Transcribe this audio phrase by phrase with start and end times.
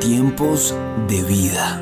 [0.00, 0.74] Tiempos
[1.08, 1.78] de vida.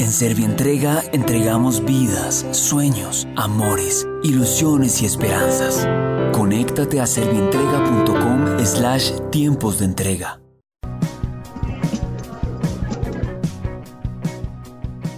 [0.00, 5.88] En Servientrega entregamos vidas, sueños, amores, ilusiones y esperanzas.
[6.32, 10.40] Conéctate a servientrega.com slash tiempos de entrega.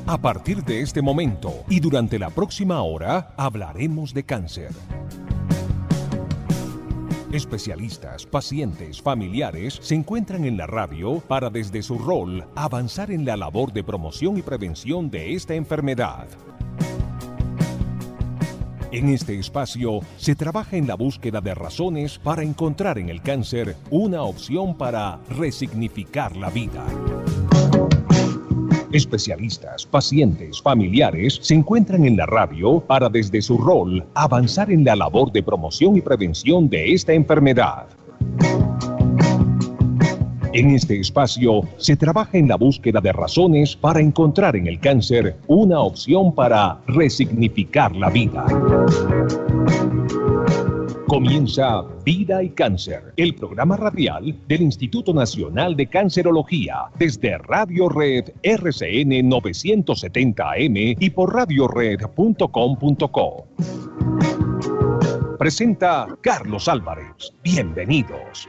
[0.06, 4.72] A partir de este momento y durante la próxima hora hablaremos de cáncer.
[7.32, 13.38] Especialistas, pacientes, familiares se encuentran en la radio para desde su rol avanzar en la
[13.38, 16.28] labor de promoción y prevención de esta enfermedad.
[18.90, 23.76] En este espacio se trabaja en la búsqueda de razones para encontrar en el cáncer
[23.88, 26.84] una opción para resignificar la vida.
[28.92, 34.94] Especialistas, pacientes, familiares se encuentran en la radio para desde su rol avanzar en la
[34.94, 37.86] labor de promoción y prevención de esta enfermedad.
[40.52, 45.36] En este espacio se trabaja en la búsqueda de razones para encontrar en el cáncer
[45.46, 48.44] una opción para resignificar la vida.
[51.08, 58.30] Comienza Vida y Cáncer, el programa radial del Instituto Nacional de Cancerología, desde Radio Red
[58.42, 63.46] RCN 970 AM y por radiored.com.co.
[65.38, 67.34] Presenta Carlos Álvarez.
[67.42, 68.48] Bienvenidos.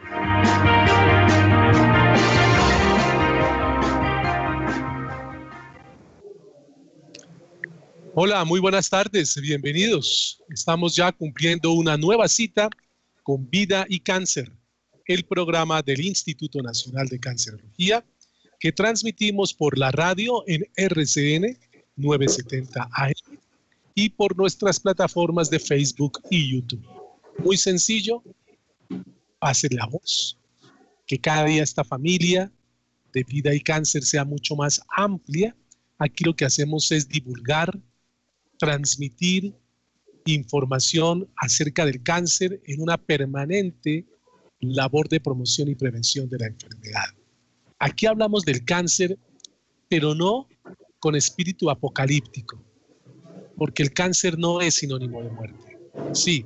[8.16, 10.40] Hola, muy buenas tardes, bienvenidos.
[10.50, 12.70] Estamos ya cumpliendo una nueva cita
[13.24, 14.52] con Vida y Cáncer,
[15.08, 18.06] el programa del Instituto Nacional de Cancerología
[18.60, 21.58] que transmitimos por la radio en RCN
[21.96, 23.40] 970 AM
[23.96, 26.86] y por nuestras plataformas de Facebook y YouTube.
[27.40, 28.22] Muy sencillo,
[29.40, 30.38] pase la voz,
[31.08, 32.52] que cada día esta familia
[33.12, 35.56] de vida y cáncer sea mucho más amplia.
[35.98, 37.76] Aquí lo que hacemos es divulgar
[38.64, 39.54] transmitir
[40.24, 44.06] información acerca del cáncer en una permanente
[44.62, 47.10] labor de promoción y prevención de la enfermedad.
[47.78, 49.20] Aquí hablamos del cáncer,
[49.90, 50.48] pero no
[51.00, 52.64] con espíritu apocalíptico,
[53.58, 55.78] porque el cáncer no es sinónimo de muerte.
[56.14, 56.46] Sí,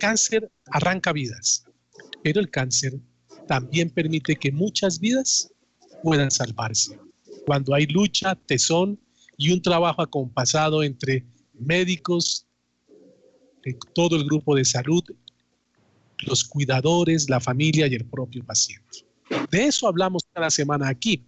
[0.00, 1.66] cáncer arranca vidas,
[2.22, 2.98] pero el cáncer
[3.46, 5.52] también permite que muchas vidas
[6.02, 6.98] puedan salvarse.
[7.44, 8.98] Cuando hay lucha, tesón
[9.36, 11.26] y un trabajo acompasado entre
[11.64, 12.46] médicos,
[13.94, 15.02] todo el grupo de salud,
[16.26, 19.04] los cuidadores, la familia y el propio paciente.
[19.50, 21.24] De eso hablamos cada semana aquí.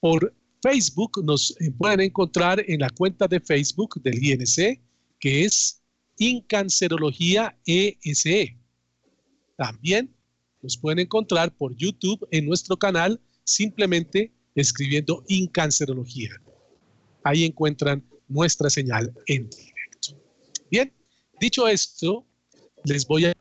[0.00, 4.80] Por Facebook nos pueden encontrar en la cuenta de Facebook del INC,
[5.18, 5.82] que es
[6.18, 8.56] Incancerología ESE.
[9.56, 10.14] También
[10.62, 16.30] nos pueden encontrar por YouTube en nuestro canal simplemente escribiendo Incancerología.
[17.24, 20.16] Ahí encuentran nuestra señal en directo.
[20.70, 20.90] Bien,
[21.38, 22.24] dicho esto,
[22.84, 23.34] les voy a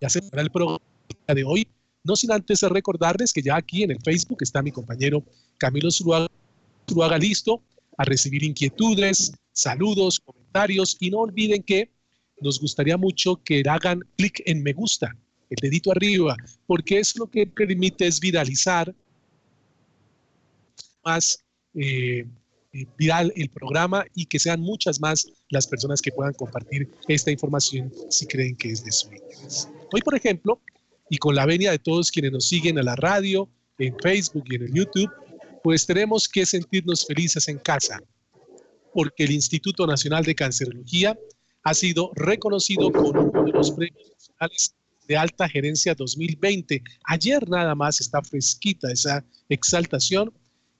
[0.00, 0.80] hacer el programa
[1.28, 1.68] de hoy,
[2.02, 5.22] no sin antes recordarles que ya aquí en el Facebook está mi compañero
[5.58, 7.62] Camilo Zuluaga, listo
[7.96, 11.90] a recibir inquietudes, saludos, comentarios y no olviden que
[12.40, 15.16] nos gustaría mucho que hagan clic en me gusta,
[15.50, 16.36] el dedito arriba,
[16.66, 18.94] porque es lo que permite es viralizar
[21.04, 21.43] más
[21.74, 22.26] eh,
[22.72, 27.30] eh, viral el programa y que sean muchas más las personas que puedan compartir esta
[27.30, 29.68] información si creen que es de su interés.
[29.92, 30.60] Hoy, por ejemplo,
[31.08, 33.48] y con la venia de todos quienes nos siguen a la radio,
[33.78, 35.10] en Facebook y en el YouTube,
[35.62, 38.00] pues tenemos que sentirnos felices en casa,
[38.92, 41.18] porque el Instituto Nacional de Cancerología
[41.62, 44.74] ha sido reconocido con uno de los premios nacionales
[45.06, 46.82] de alta gerencia 2020.
[47.04, 50.32] Ayer nada más está fresquita esa exaltación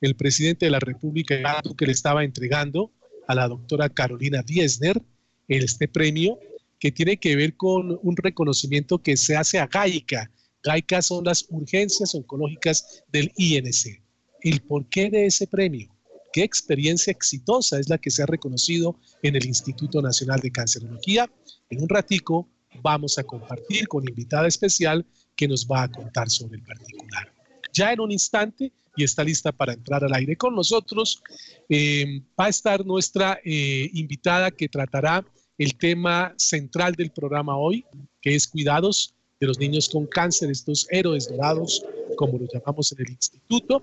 [0.07, 2.93] el presidente de la República que le estaba entregando
[3.27, 5.01] a la doctora Carolina Diesner
[5.49, 6.39] este premio
[6.79, 10.31] que tiene que ver con un reconocimiento que se hace a GAICA.
[10.63, 14.03] GAICA son las urgencias oncológicas del INC.
[14.43, 15.89] El porqué de ese premio,
[16.33, 21.31] qué experiencia exitosa es la que se ha reconocido en el Instituto Nacional de Cancerología.
[21.71, 22.49] En un ratico
[22.83, 25.07] vamos a compartir con invitada especial
[25.37, 27.34] que nos va a contar sobre el particular.
[27.75, 31.23] Ya en un instante y está lista para entrar al aire con nosotros.
[31.69, 35.25] Eh, va a estar nuestra eh, invitada que tratará
[35.59, 37.85] el tema central del programa hoy,
[38.21, 41.85] que es cuidados de los niños con cáncer, estos héroes dorados,
[42.17, 43.83] como lo llamamos en el instituto,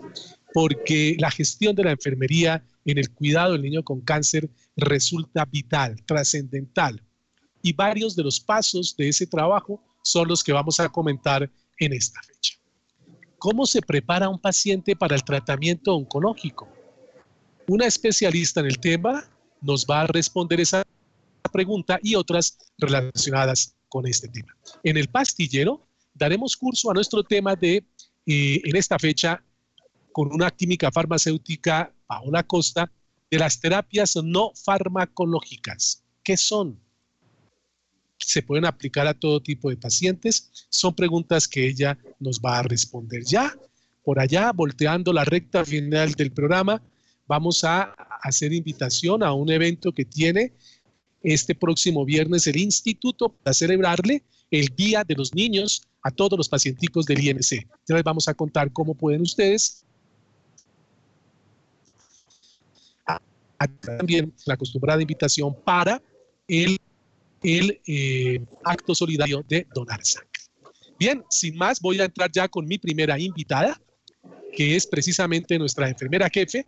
[0.54, 6.02] porque la gestión de la enfermería en el cuidado del niño con cáncer resulta vital,
[6.06, 7.02] trascendental.
[7.62, 11.94] Y varios de los pasos de ese trabajo son los que vamos a comentar en
[11.94, 12.61] esta fecha.
[13.42, 16.70] ¿Cómo se prepara un paciente para el tratamiento oncológico?
[17.68, 19.28] Una especialista en el tema
[19.62, 20.84] nos va a responder esa
[21.52, 24.56] pregunta y otras relacionadas con este tema.
[24.84, 27.84] En el pastillero daremos curso a nuestro tema de,
[28.28, 29.44] eh, en esta fecha,
[30.12, 32.92] con una química farmacéutica, Paola Costa,
[33.32, 36.04] de las terapias no farmacológicas.
[36.22, 36.80] ¿Qué son?
[38.26, 40.68] ¿Se pueden aplicar a todo tipo de pacientes?
[40.70, 43.24] Son preguntas que ella nos va a responder.
[43.24, 43.56] Ya,
[44.04, 46.82] por allá, volteando la recta final del programa,
[47.28, 47.84] vamos a
[48.22, 50.54] hacer invitación a un evento que tiene
[51.24, 56.50] este próximo viernes el instituto para celebrarle el Día de los Niños a todos los
[56.50, 57.68] pacienticos del IMC.
[57.88, 59.86] Ya les vamos a contar cómo pueden ustedes
[63.68, 66.02] también la acostumbrada invitación para
[66.48, 66.78] el,
[67.44, 70.30] el eh, acto solidario de donar sangre.
[71.00, 73.82] Bien, sin más, voy a entrar ya con mi primera invitada,
[74.54, 76.68] que es precisamente nuestra enfermera jefe,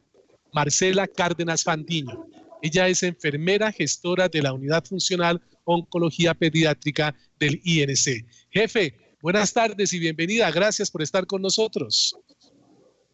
[0.51, 2.25] Marcela Cárdenas Fandiño.
[2.61, 8.25] Ella es enfermera gestora de la Unidad Funcional Oncología Pediátrica del INC.
[8.49, 10.49] Jefe, buenas tardes y bienvenida.
[10.51, 12.15] Gracias por estar con nosotros.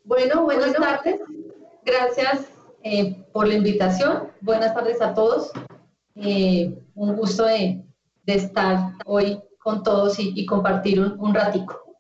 [0.04, 1.20] Bueno, buenas tardes.
[1.84, 2.46] Gracias
[2.84, 4.32] eh, por la invitación.
[4.42, 5.52] Buenas tardes a todos.
[6.16, 7.81] Eh, un gusto de,
[8.25, 11.98] estar hoy con todos y, compartir un, un ratico.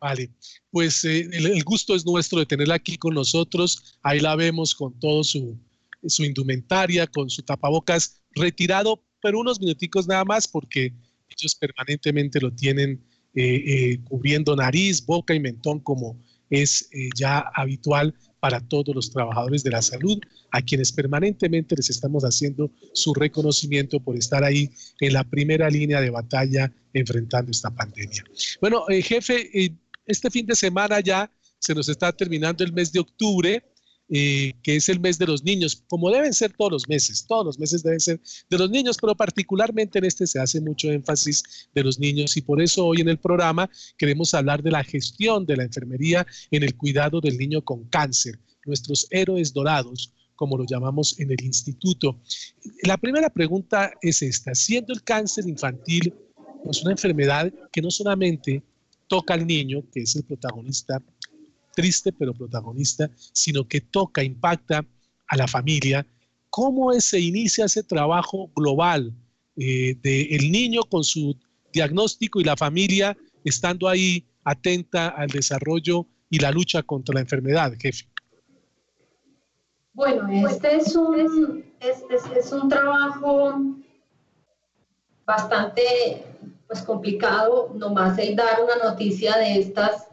[0.00, 0.30] Vale,
[0.70, 3.98] pues eh, el, gusto es nuestro de tenerla aquí con nosotros.
[4.02, 5.56] Ahí la vemos con todo su,
[6.06, 10.92] su indumentaria, con su tapabocas retirado, pero unos minuticos nada más porque
[11.28, 13.04] ellos permanentemente lo tienen
[13.34, 16.18] eh, eh, cubriendo nariz, boca y mentón como
[16.50, 18.14] es ya habitual
[18.44, 20.20] para todos los trabajadores de la salud,
[20.50, 24.70] a quienes permanentemente les estamos haciendo su reconocimiento por estar ahí
[25.00, 28.22] en la primera línea de batalla enfrentando esta pandemia.
[28.60, 29.72] Bueno, jefe,
[30.04, 33.64] este fin de semana ya se nos está terminando el mes de octubre,
[34.08, 37.46] eh, que es el mes de los niños, como deben ser todos los meses, todos
[37.46, 38.20] los meses deben ser
[38.50, 42.42] de los niños, pero particularmente en este se hace mucho énfasis de los niños y
[42.42, 46.62] por eso hoy en el programa queremos hablar de la gestión de la enfermería en
[46.62, 52.20] el cuidado del niño con cáncer, nuestros héroes dorados, como lo llamamos en el instituto.
[52.82, 56.12] La primera pregunta es esta, siendo el cáncer infantil
[56.64, 58.62] pues una enfermedad que no solamente
[59.06, 61.00] toca al niño, que es el protagonista,
[61.74, 64.84] triste pero protagonista, sino que toca, impacta
[65.26, 66.06] a la familia.
[66.50, 69.12] ¿Cómo se inicia ese trabajo global
[69.56, 71.36] eh, del niño con su
[71.72, 77.72] diagnóstico y la familia estando ahí atenta al desarrollo y la lucha contra la enfermedad,
[77.78, 78.06] jefe?
[79.92, 83.76] Bueno, este es un, este es un trabajo
[85.24, 86.24] bastante
[86.66, 90.08] pues complicado, nomás el dar una noticia de estas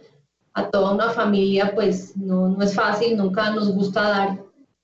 [0.53, 4.43] a toda una familia, pues no, no es fácil, nunca nos gusta dar,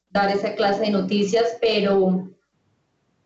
[0.10, 2.30] dar esa clase de noticias, pero,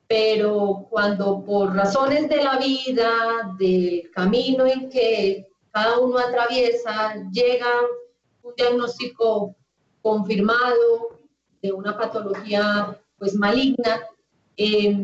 [0.07, 3.11] pero cuando por razones de la vida,
[3.59, 7.67] del camino en que cada uno atraviesa, llega
[8.41, 9.55] un diagnóstico
[10.01, 11.19] confirmado
[11.61, 14.01] de una patología pues maligna,
[14.57, 14.97] eh,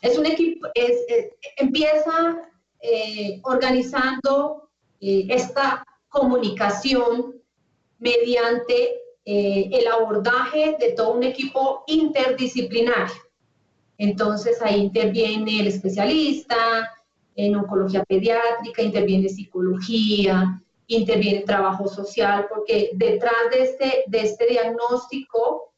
[0.00, 0.96] es un equipo, es,
[1.56, 2.48] empieza
[2.80, 4.70] eh, organizando
[5.00, 7.34] eh, esta comunicación
[7.98, 13.14] mediante eh, el abordaje de todo un equipo interdisciplinario.
[13.98, 16.56] Entonces ahí interviene el especialista
[17.34, 25.72] en oncología pediátrica, interviene psicología, interviene trabajo social, porque detrás de este, de este diagnóstico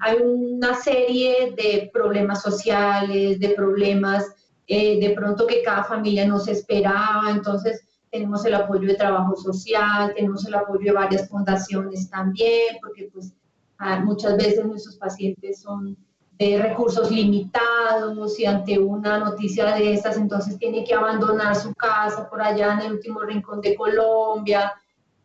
[0.00, 4.34] hay una serie de problemas sociales, de problemas
[4.66, 7.84] eh, de pronto que cada familia no se esperaba, entonces
[8.14, 13.34] tenemos el apoyo de trabajo social, tenemos el apoyo de varias fundaciones también, porque pues
[13.78, 15.96] ah, muchas veces nuestros pacientes son
[16.38, 22.30] de recursos limitados y ante una noticia de estas, entonces tiene que abandonar su casa
[22.30, 24.72] por allá en el último rincón de Colombia,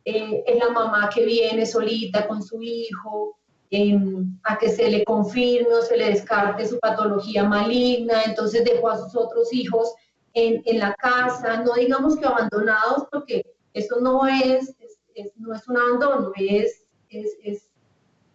[0.04, 3.38] eh, es la mamá que viene solita con su hijo,
[4.46, 8.98] a que se le confirme o se le descarte su patología maligna, entonces dejó a
[8.98, 9.94] sus otros hijos
[10.40, 14.76] en, en la casa, no digamos que abandonados, porque eso no es,
[15.36, 17.70] no es un abandono, es, es, es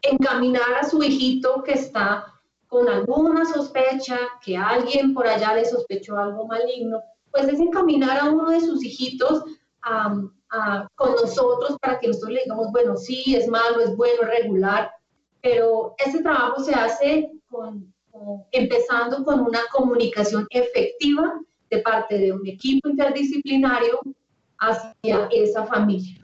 [0.02, 2.26] encaminar a su hijito que está
[2.66, 8.30] con alguna sospecha, que alguien por allá le sospechó algo maligno, pues es encaminar a
[8.30, 9.44] uno de sus hijitos
[9.82, 10.14] a,
[10.50, 14.42] a, con nosotros para que nosotros le digamos, bueno, sí, es malo, es bueno, es
[14.42, 14.90] regular,
[15.40, 17.30] pero ese trabajo se hace
[18.52, 21.40] empezando con una comunicación efectiva
[21.78, 24.00] parte de un equipo interdisciplinario
[24.58, 26.20] hacia esa familia.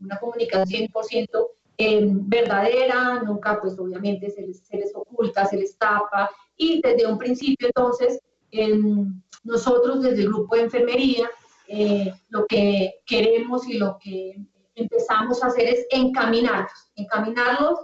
[0.00, 1.28] una comunicación 100%
[1.78, 7.06] em, verdadera, nunca pues obviamente se les, se les, oculta, se les tapa y desde
[7.06, 11.30] un principio entonces em, nosotros desde el grupo de enfermería
[11.68, 14.36] eh, lo que queremos y lo que
[14.74, 17.80] empezamos a hacer es encaminarlos, encaminarlos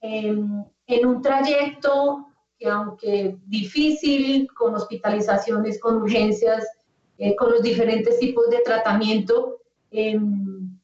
[0.00, 2.29] em, en un trayecto
[2.60, 6.68] que aunque difícil, con hospitalizaciones, con urgencias,
[7.16, 9.58] eh, con los diferentes tipos de tratamiento,
[9.90, 10.78] em,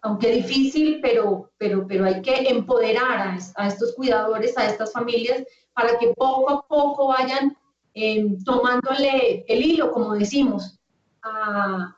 [0.00, 5.96] aunque difícil, pero, pero, pero hay que empoderar a, estos cuidadores, a estas familias, para
[5.96, 7.56] que poco a poco vayan
[7.94, 10.78] em, tomándole el hilo, como decimos,
[11.22, 11.96] a,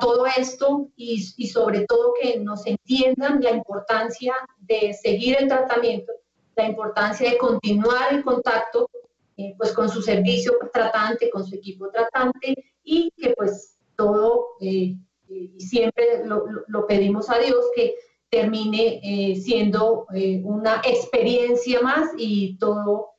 [0.00, 6.12] todo esto y, sobre todo que nos entiendan la importancia de seguir el tratamiento,
[6.56, 8.88] la importancia de continuar el contacto
[9.36, 14.96] eh, pues con su servicio tratante, con su equipo tratante y que pues todo, eh,
[15.28, 17.96] y siempre lo, pedimos a Dios, que
[18.30, 20.06] termine eh, siendo
[20.44, 23.10] una experiencia más y todo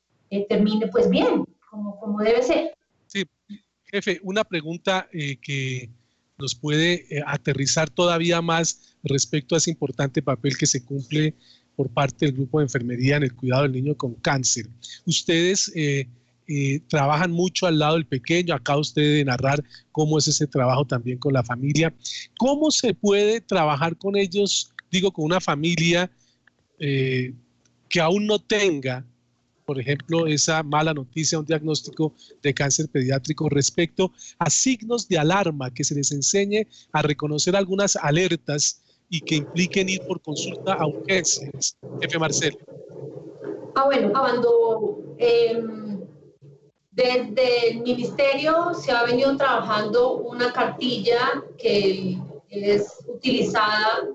[0.48, 2.74] termine pues bien, como, como debe ser.
[3.08, 3.26] Sí,
[3.86, 5.90] jefe, una pregunta que
[6.38, 11.36] nos puede aterrizar todavía más respecto a ese importante papel que se cumple
[11.76, 14.68] por parte del grupo de enfermería en el cuidado del niño con cáncer.
[15.06, 16.08] Ustedes eh,
[16.48, 20.86] eh, trabajan mucho al lado del pequeño, acá usted de narrar cómo es ese trabajo
[20.86, 21.94] también con la familia.
[22.38, 26.10] ¿Cómo se puede trabajar con ellos, digo, con una familia
[26.80, 27.34] eh,
[27.90, 29.04] que aún no tenga,
[29.66, 32.14] por ejemplo, esa mala noticia, un diagnóstico
[32.44, 37.96] de cáncer pediátrico respecto a signos de alarma, que se les enseñe a reconocer algunas
[37.96, 41.78] alertas y que impliquen ir por consulta a urgencias.
[42.02, 42.58] Jefe Marcelo.
[43.76, 46.00] Ah, bueno, cuando em,
[46.92, 52.18] desde el ministerio se ha venido trabajando una cartilla que
[52.50, 54.08] es utilizada,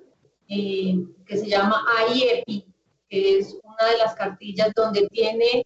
[0.48, 2.64] eh, que se llama AIEPI,
[3.08, 5.62] que es una de las cartillas donde tiene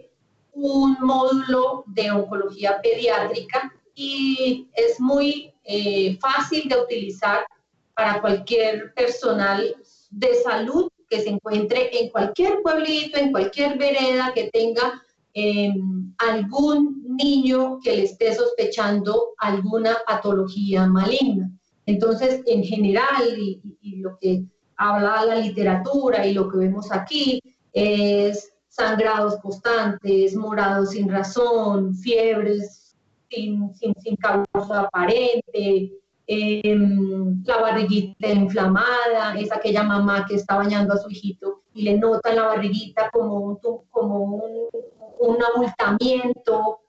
[0.52, 7.47] un módulo de oncología pediátrica y es muy eh, fácil de utilizar
[7.95, 9.75] para cualquier personal
[10.11, 15.01] de salud que se encuentre en cualquier pueblito, en cualquier vereda que tenga
[15.33, 21.51] em, algún niño que le esté sospechando alguna patología maligna.
[21.87, 23.61] Entonces, en general, y,
[23.97, 24.45] lo que
[24.77, 27.41] habla la literatura y lo que vemos aquí,
[27.73, 32.97] es sangrados constantes, morados sin razón, fiebres
[33.31, 35.93] sin, sin, sin causa aparente,
[36.26, 41.99] Em, la barriguita inflamada, es aquella mamá que está bañando a su hijito y le
[41.99, 43.59] nota la barriguita como un,
[43.90, 44.71] como
[45.19, 46.81] un, abultamiento,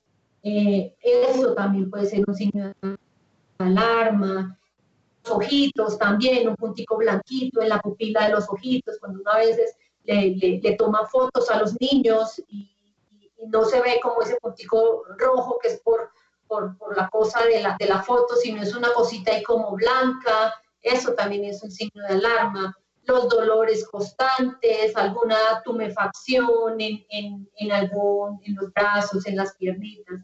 [0.42, 2.98] eh, eso también puede ser un signo de
[3.58, 4.58] alarma.
[5.30, 9.76] Ojitos también, un puntico blanquito en la pupila de los ojitos, cuando uno a veces
[10.06, 12.72] le, le, toma fotos a los niños y
[13.48, 16.10] no se ve como ese puntico rojo que es por
[16.48, 19.72] por, por, la cosa de la, de la foto, sino es una cosita ahí como
[19.76, 22.76] blanca, eso también es un signo de alarma.
[23.04, 30.22] Los dolores constantes, alguna tumefacción en, en, en, algún, en los brazos, en las piernitas.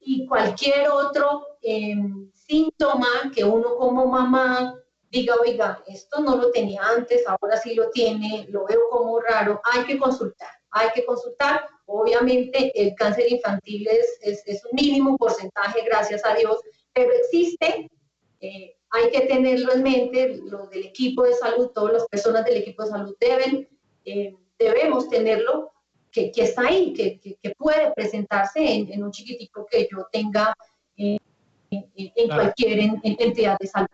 [0.00, 4.76] Y cualquier otro em, síntoma que uno como mamá
[5.10, 9.60] diga, oiga, esto no lo tenía antes, ahora sí lo tiene, lo veo como raro,
[9.72, 15.84] hay que consultar, hay que consultar Obviamente el cáncer infantil es, es, un mínimo porcentaje,
[15.84, 16.60] gracias a Dios,
[16.92, 17.88] pero existe,
[18.40, 22.56] eh, hay que tenerlo en mente, los del equipo de salud, todas las personas del
[22.56, 23.68] equipo de salud deben,
[24.04, 25.70] eh, debemos tenerlo,
[26.10, 30.54] que, que, está ahí, que, que, puede presentarse en, un chiquitico que yo tenga
[30.96, 31.18] eh,
[31.70, 33.88] en, cualquier entidad de salud.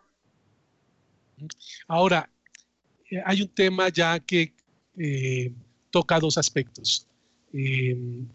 [1.88, 2.30] Ahora,
[3.26, 4.54] hay un tema ya que
[5.92, 7.06] toca dos aspectos.
[7.52, 8.26] Em,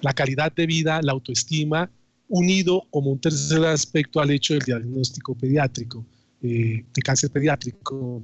[0.00, 1.90] la calidad de vida, la autoestima,
[2.28, 6.04] unido como un tercer aspecto al hecho del diagnóstico pediátrico,
[6.42, 8.22] eh, de cáncer pediátrico,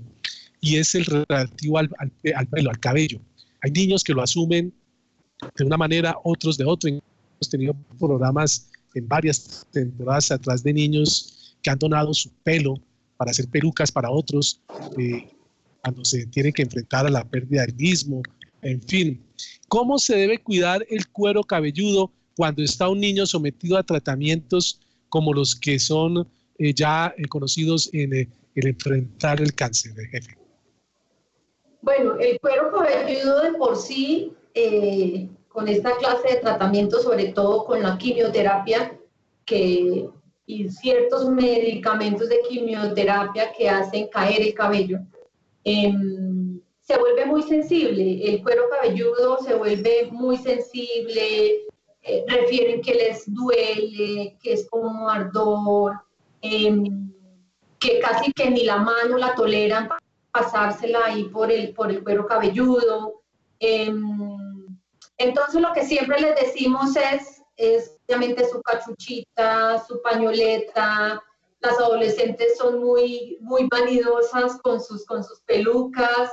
[0.61, 3.21] y es el relativo al, al, pelo, al cabello.
[3.63, 4.73] Hay niños que lo asumen
[5.57, 6.91] de una manera, otros de otra.
[6.91, 12.81] Hemos tenido programas en varias temporadas atrás de niños que han donado su pelo
[13.17, 14.61] para hacer pelucas para otros,
[14.99, 15.31] eh,
[15.83, 18.23] cuando se tienen que enfrentar a la pérdida del mismo,
[18.65, 19.25] en fin,
[19.69, 25.33] ¿cómo se debe cuidar el cuero cabelludo cuando está un niño sometido a tratamientos como
[25.33, 26.27] los que son
[26.59, 29.93] eh, ya eh, conocidos en eh, el enfrentar el cáncer?
[31.83, 34.33] Bueno, el cuero cabelludo de por sí,
[35.49, 38.99] con esta clase de tratamiento, sobre todo con la quimioterapia
[39.45, 40.09] que,
[40.47, 45.01] y ciertos medicamentos de quimioterapia que hacen caer el cabello,
[45.65, 46.44] em,
[46.85, 51.65] se vuelve muy sensible, el cuero cabelludo se vuelve muy sensible,
[52.03, 55.95] eh, refieren que les duele, que es como ardor,
[56.43, 57.11] em,
[57.79, 59.89] que casi que ni la mano la toleran
[60.31, 63.23] pasársela ahí por el, por el cuero cabelludo.
[63.61, 64.77] Em,
[65.17, 71.23] entonces lo que siempre les decimos es, es obviamente su cachuchita, su pañoleta,
[71.61, 76.31] las adolescentes son muy, muy vanidosas con sus, con sus pelucas.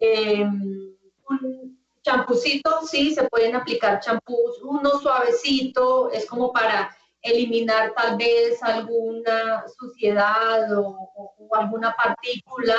[0.00, 0.96] Em,
[1.28, 8.62] un champucito, sí, se pueden aplicar champús, uno suavecito, es como para eliminar tal vez
[8.62, 12.76] alguna suciedad o, alguna partícula.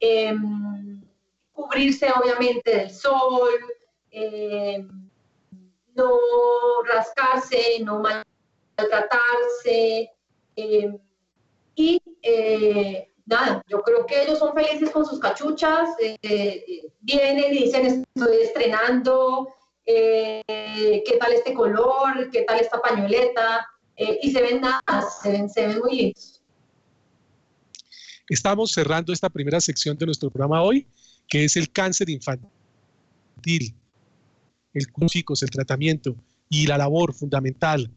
[0.00, 1.00] Em,
[1.52, 3.50] cubrirse obviamente del sol,
[4.10, 4.88] em,
[5.94, 6.18] no
[6.92, 10.10] rascarse, no maltratarse.
[11.74, 17.64] y eh, nada, yo creo que ellos son felices con sus cachuchas, eh, vienen y
[17.64, 19.48] dicen estoy estrenando,
[19.84, 24.82] eh, qué tal este color, qué tal esta pañoleta, eh, y se ven nada,
[25.22, 26.42] se ven, se ven muy lindos.
[28.28, 30.86] Estamos cerrando esta primera sección de nuestro programa hoy,
[31.28, 33.74] que es el cáncer infantil,
[34.72, 36.14] el chicos, el tratamiento
[36.48, 37.90] y la labor fundamental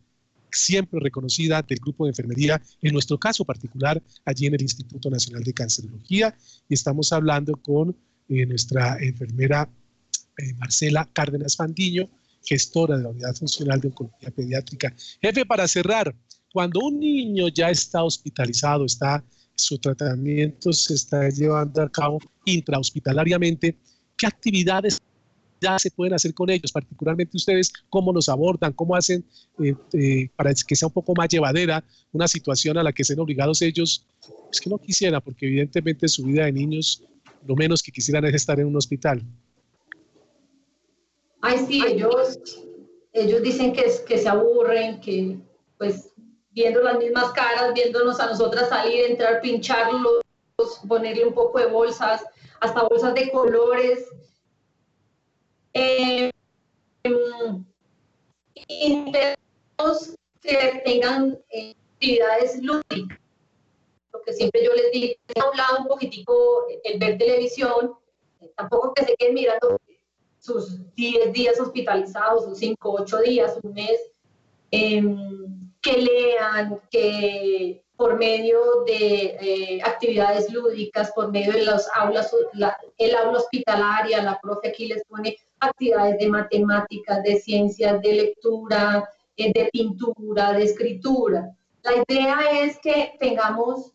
[0.58, 5.44] siempre reconocida del grupo de enfermería, en nuestro caso particular, allí en el Instituto Nacional
[5.44, 6.36] de Cancerología.
[6.70, 7.96] Y estamos hablando con
[8.30, 9.70] eh, nuestra enfermera
[10.38, 12.10] eh, Marcela Cárdenas Fandiño,
[12.44, 14.94] gestora de la Unidad Funcional de Oncología Pediátrica.
[15.22, 16.16] Jefe, para cerrar,
[16.52, 19.24] cuando un niño ya está hospitalizado, está
[19.56, 23.78] su tratamiento se está llevando a cabo intrahospitalariamente,
[24.18, 25.00] ¿qué actividades
[25.62, 29.24] ya se pueden hacer con ellos, particularmente ustedes, cómo los abordan, cómo hacen
[29.60, 33.20] eh, eh, para que sea un poco más llevadera una situación a la que sean
[33.20, 34.06] obligados ellos,
[34.52, 37.04] es que no quisieran, porque evidentemente su vida de niños,
[37.46, 39.24] lo menos que quisieran es estar en un hospital.
[41.42, 42.40] Ay, sí, ellos,
[43.14, 45.38] ellos dicen que, que se aburren, que
[45.78, 46.12] pues
[46.52, 50.24] viendo las mismas caras, viéndonos a nosotras salir, entrar, pincharlos,
[50.88, 52.24] ponerle un poco de bolsas,
[52.62, 54.06] hasta bolsas de colores,
[55.76, 56.32] eh,
[60.46, 63.20] que tengan eh, actividades lúdicas.
[64.14, 67.94] Lo que siempre yo les digo, a un lado un poquitico el ver televisión,
[68.42, 69.78] eh, tampoco que se queden mirando
[70.40, 74.00] sus 10 días hospitalizados, sus 5, 8 días, un mes,
[74.72, 82.34] em, que lean, que por medio de eh, actividades lúdicas, por medio de las aulas,
[82.98, 89.10] el aula hospitalaria, la profe aquí les pone actividades de matemáticas, de ciencias, de lectura,
[89.38, 91.56] eh, de pintura, de escritura.
[91.84, 93.94] La idea es que tengamos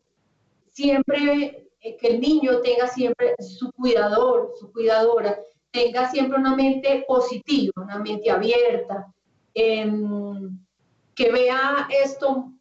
[0.70, 5.38] siempre, eh, que el niño tenga siempre su cuidador, su cuidadora,
[5.70, 9.12] tenga siempre una mente positiva, una mente abierta,
[9.54, 10.58] em,
[11.14, 12.52] que vea esto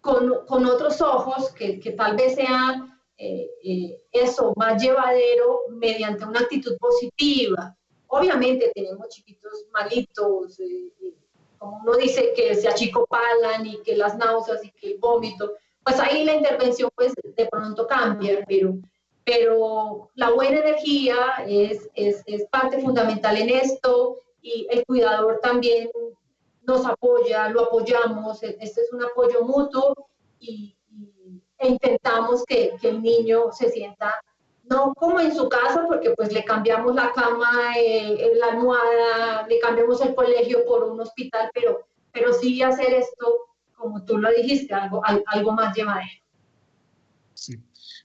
[0.00, 6.40] con, con otros ojos, que, que, tal vez sea eh, eso más llevadero mediante una
[6.40, 7.76] actitud positiva,
[8.08, 11.14] Obviamente tenemos chiquitos malitos, eh, eh,
[11.58, 15.52] como uno dice que se achicopalan y que las náuseas y que el vómito,
[15.84, 18.78] pues ahí la intervención pues de pronto cambia, pero,
[19.24, 25.90] pero la buena energía es, es, es parte fundamental en esto y el cuidador también
[26.68, 29.94] nos apoya, lo apoyamos, e, este es un apoyo mutuo
[30.38, 30.76] y,
[31.58, 34.14] e intentamos que, que, el niño se sienta
[34.64, 39.58] no como en su casa, porque pues le cambiamos la cama, eh, la almohada, le
[39.60, 43.26] cambiamos el colegio por un hospital, pero, pero sí hacer esto,
[43.74, 46.22] como tú lo dijiste, algo, algo más llevadero.
[47.32, 47.56] Sí.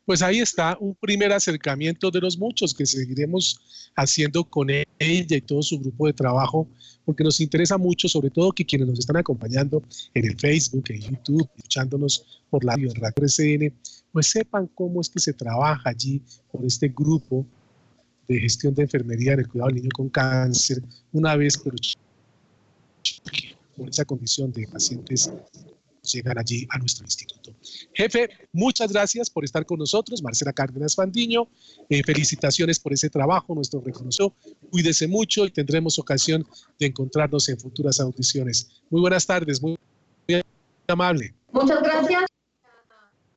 [0.06, 3.60] Pues ahí está un primer acercamiento de los muchos que seguiremos
[3.96, 6.68] haciendo con ella y todo su grupo de trabajo,
[7.06, 9.82] porque nos interesa mucho, sobre todo que quienes nos están acompañando
[10.14, 13.74] en el Facebook, en YouTube, escuchándonos por la radio Radio RCN,
[14.12, 17.46] pues sepan cómo es que se trabaja allí por este grupo
[18.28, 21.76] de gestión de enfermería en el cuidado del niño con cáncer, una vez por,
[23.78, 25.32] por esa condición de pacientes
[26.12, 27.54] llegan allí a nuestro instituto.
[27.94, 31.48] Jefe, muchas gracias por estar con nosotros, Marcela Cárdenas Fandiño.
[31.90, 34.34] Eh, felicitaciones por ese trabajo, nuestro reconocido.
[34.70, 36.46] Cuídese mucho y tendremos ocasión
[36.80, 38.70] de encontrarnos en futuras audiciones.
[38.90, 39.78] Muy buenas tardes, muy,
[40.88, 41.34] amable.
[41.52, 42.24] Muchas gracias.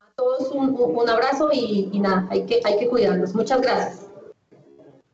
[0.01, 3.33] A todos un, abrazo y, nada, hay que, hay que cuidarnos.
[3.33, 4.01] Muchas gracias.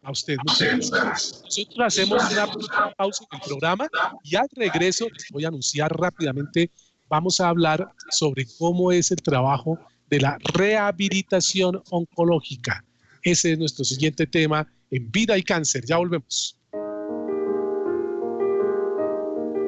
[0.02, 1.42] A usted, muchas gracias.
[1.44, 3.88] Nosotros hacemos una pausa en el programa
[4.24, 6.72] y al regreso les voy a anunciar rápidamente
[7.14, 9.78] vamos a hablar sobre cómo es el trabajo
[10.10, 12.84] de la rehabilitación oncológica.
[13.22, 15.86] Ese es nuestro siguiente tema en Vida y Cáncer.
[15.86, 16.58] Ya volvemos.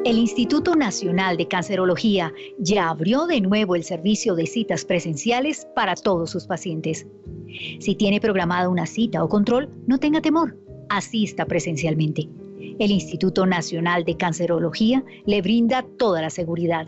[0.05, 5.93] El Instituto Nacional de Cancerología ya abrió de nuevo el servicio de citas presenciales para
[5.93, 7.05] todos sus pacientes.
[7.79, 10.58] Si tiene programada una cita o control, no tenga temor,
[10.89, 12.27] asista presencialmente.
[12.79, 16.88] El Instituto Nacional de Cancerología le brinda toda la seguridad.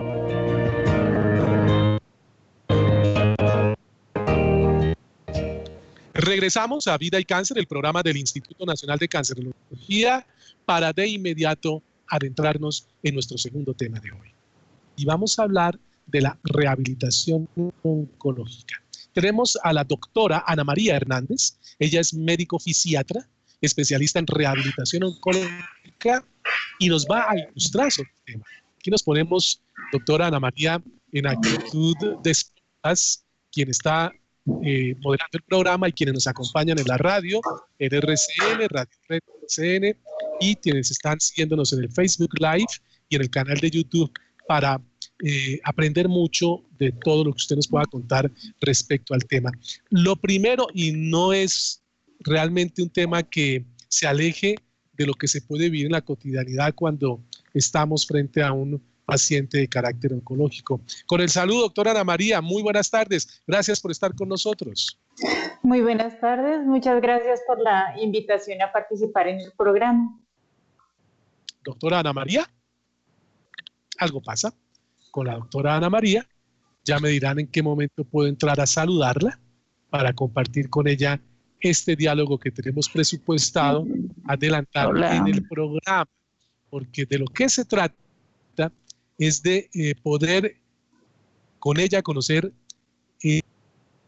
[6.21, 10.23] Regresamos a Vida y Cáncer, el programa del Instituto Nacional de Cancerología,
[10.65, 14.31] para de inmediato adentrarnos en nuestro segundo tema de hoy.
[14.95, 17.49] Y vamos a hablar de la rehabilitación
[17.81, 18.83] oncológica.
[19.13, 23.27] Tenemos a la doctora Ana María Hernández, ella es médico fisiatra,
[23.59, 26.23] especialista en rehabilitación oncológica,
[26.77, 28.45] y nos va a ilustrar sobre el tema.
[28.77, 29.59] Aquí nos ponemos,
[29.91, 32.35] doctora Ana María, en actitud de
[33.51, 34.11] quien está
[34.63, 37.39] eh, moderando el programa y quienes nos acompañan en la radio,
[37.77, 39.97] en RCN, Radio RCN,
[40.39, 42.67] y quienes están siguiéndonos en el Facebook Live
[43.09, 44.11] y en el canal de YouTube
[44.47, 44.81] para
[45.23, 49.51] eh, aprender mucho de todo lo que usted nos pueda contar respecto al tema.
[49.89, 51.83] Lo primero, y no es
[52.19, 54.55] realmente un tema que se aleje
[54.93, 57.23] de lo que se puede vivir en la cotidianidad cuando
[57.53, 60.81] estamos frente a un paciente de carácter oncológico.
[61.05, 63.41] Con el saludo, doctora Ana María, muy buenas tardes.
[63.45, 64.99] Gracias por estar con nosotros.
[65.63, 70.19] Muy buenas tardes, muchas gracias por la invitación a participar en el programa.
[71.63, 72.49] Doctora Ana María,
[73.97, 74.53] algo pasa
[75.11, 76.27] con la doctora Ana María.
[76.83, 79.39] Ya me dirán en qué momento puedo entrar a saludarla
[79.91, 81.21] para compartir con ella
[81.59, 83.85] este diálogo que tenemos presupuestado
[84.25, 86.09] adelantar en el programa,
[86.69, 88.00] porque de lo que se trata
[89.21, 90.57] es de eh, poder
[91.59, 92.51] con ella conocer
[93.23, 93.41] eh,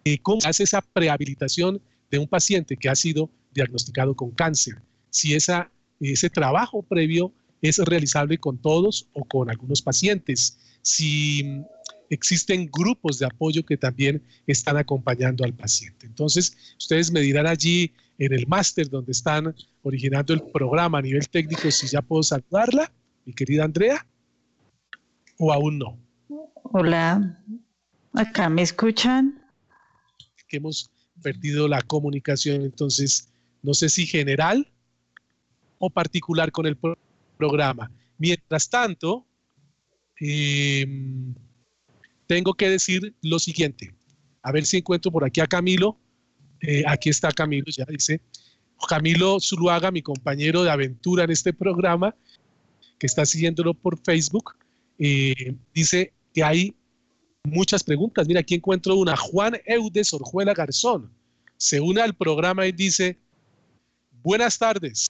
[0.06, 5.36] eh, cómo hace esa prehabilitación de un paciente que ha sido diagnosticado con cáncer, si
[5.36, 11.62] esa, ese trabajo previo es realizable con todos o con algunos pacientes, si
[12.10, 16.08] existen grupos de apoyo que también están acompañando al paciente.
[16.08, 21.30] Entonces, ustedes me dirán allí en el máster donde están originando el programa a nivel
[21.30, 22.92] técnico si ya puedo saludarla,
[23.26, 24.04] mi querida Andrea,
[25.44, 26.00] o aún no.
[26.64, 27.38] Hola,
[28.14, 29.44] acá me escuchan.
[30.48, 30.90] Que hemos
[31.22, 33.28] perdido la comunicación, entonces,
[33.62, 34.72] no sé si general
[35.80, 36.78] o particular con el
[37.38, 37.92] programa.
[38.18, 39.28] Mientras tanto,
[40.22, 40.86] eh,
[42.26, 43.94] tengo que decir lo siguiente.
[44.44, 45.98] A ver si encuentro por aquí a Camilo.
[46.62, 48.22] Eh, aquí está Camilo, ya dice.
[48.88, 52.16] Camilo Zuluaga, mi compañero de aventura en este programa,
[52.98, 54.56] que está siguiéndolo por Facebook,
[54.98, 56.76] dice que hay
[57.44, 58.28] muchas preguntas.
[58.28, 59.16] Mira, aquí encuentro una.
[59.16, 61.12] Juan Eudes Orjuela Garzón
[61.58, 63.18] se une al programa y dice,
[64.22, 65.08] buenas tardes,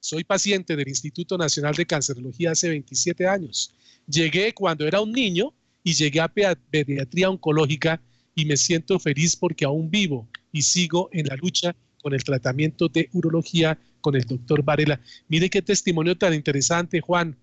[0.00, 3.74] soy paciente del Instituto Nacional de Cancerología hace 27 años.
[4.06, 8.00] Llegué cuando era un niño y llegué a pediatría oncológica
[8.34, 12.88] y me siento feliz porque aún vivo y sigo en la lucha con el tratamiento
[12.88, 15.00] de urología con el doctor Varela.
[15.28, 17.36] Mire qué testimonio tan interesante, Juan.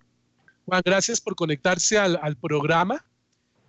[0.66, 3.04] Juan, gracias por conectarse al, programa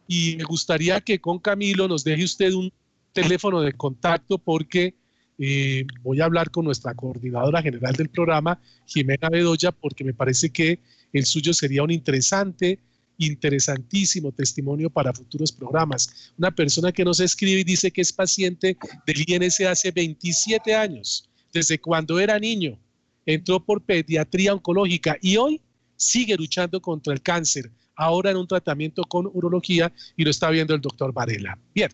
[0.08, 2.74] y me gustaría que con Camilo nos deje usted un
[3.14, 4.96] teléfono de contacto porque
[5.38, 10.50] eh, voy a hablar con nuestra coordinadora general del programa, Jimena Bedoya, porque me parece
[10.50, 10.80] que
[11.14, 12.80] el suyo sería un interesante
[13.20, 16.32] interesantísimo testimonio para futuros programas.
[16.38, 21.30] Una persona que nos escribe y dice que es paciente del INS hace 27 años,
[21.54, 22.80] desde cuando era niño,
[23.26, 25.62] entró por pediatría oncológica y hoy
[25.98, 30.74] sigue luchando contra el cáncer, ahora en un tratamiento con urología y lo está viendo
[30.74, 31.58] el doctor Varela.
[31.74, 31.92] Bien,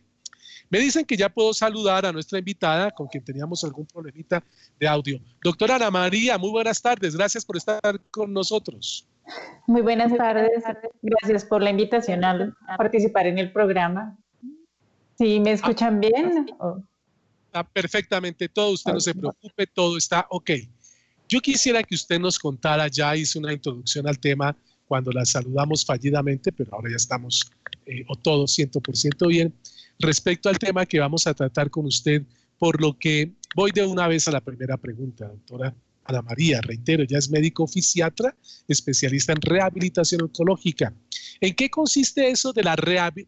[0.69, 4.43] me dicen que ya puedo saludar a nuestra invitada con quien teníamos algún problemita
[4.79, 5.19] de audio.
[5.43, 7.79] Doctora Ana María, muy buenas tardes, gracias por estar
[8.11, 9.07] con nosotros.
[9.67, 10.63] Muy buenas tardes.
[11.01, 14.17] Gracias por la invitación a participar en el programa.
[15.17, 16.47] ¿Sí me escuchan bien?
[17.45, 20.51] Está perfectamente todo, usted no se preocupe, todo está ok.
[21.33, 25.83] Yo quisiera que usted nos contara, ya hice una introducción al tema cuando la saludamos
[25.83, 27.41] fallidamente, pero ahora ya estamos
[27.87, 29.51] eh, o todos 100% bien,
[29.97, 32.21] respecto al tema que vamos a tratar con usted,
[32.59, 36.61] por lo que voy de una vez a la primera pregunta, doctora Ana María.
[36.61, 40.93] Reitero, ya es médico fisiatra, especialista en rehabilitación oncológica.
[41.41, 42.75] ¿En qué consiste eso de la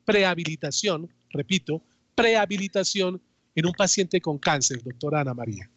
[0.05, 1.09] prehabilitación?
[1.31, 1.81] Repito,
[2.13, 3.19] prehabilitación
[3.55, 5.71] en un paciente con cáncer, doctora Ana María.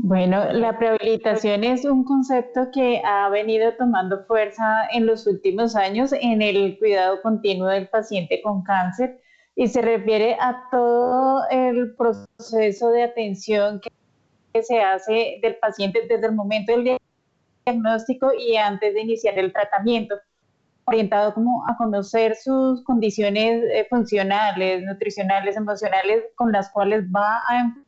[0.00, 6.12] Bueno, la prehabilitación es un concepto que ha venido tomando fuerza en los últimos años
[6.12, 9.20] en el cuidado continuo del paciente con cáncer
[9.56, 13.80] y se refiere a todo el proceso de atención
[14.52, 16.96] que se hace del paciente desde el momento del
[17.66, 20.14] diagnóstico y antes de iniciar el tratamiento,
[20.84, 27.58] orientado como a conocer sus condiciones eh, funcionales, nutricionales, emocionales con las cuales va a
[27.58, 27.87] enfrentar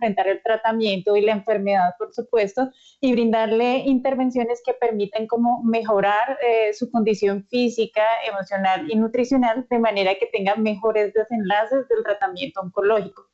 [0.00, 6.72] el tratamiento y la enfermedad, por supuesto, y brindarle intervenciones que permiten como mejorar eh,
[6.74, 13.26] su condición física, emocional y nutricional de manera que tenga mejores desenlaces del tratamiento oncológico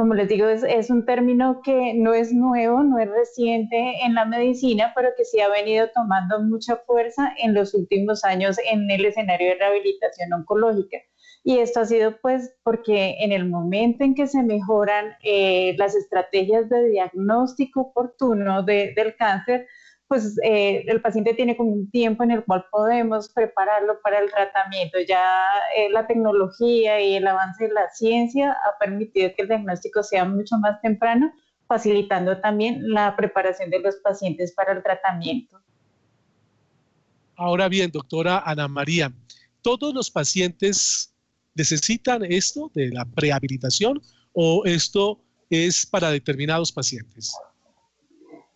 [0.00, 4.24] como les digo, es, un término que no es nuevo, no es reciente en la
[4.24, 9.04] medicina, pero que sí ha venido tomando mucha fuerza en los últimos años en el
[9.04, 10.96] escenario de rehabilitación oncológica.
[11.42, 15.94] Y esto ha sido pues porque en el momento en que se mejoran eh, las
[15.94, 19.66] estrategias de diagnóstico oportuno del cáncer,
[20.06, 24.30] pues eh, el paciente tiene como un tiempo en el cual podemos prepararlo para el
[24.30, 24.98] tratamiento.
[25.06, 25.44] Ya
[25.76, 30.24] eh, la tecnología y el avance de la ciencia ha permitido que el diagnóstico sea
[30.24, 31.32] mucho más temprano,
[31.68, 35.60] facilitando también la preparación de los pacientes para el tratamiento.
[37.36, 39.12] Ahora bien, doctora Ana María,
[39.62, 41.14] ¿todos los pacientes
[41.54, 44.00] necesitan esto de la prehabilitación
[44.32, 47.34] o esto es para determinados pacientes?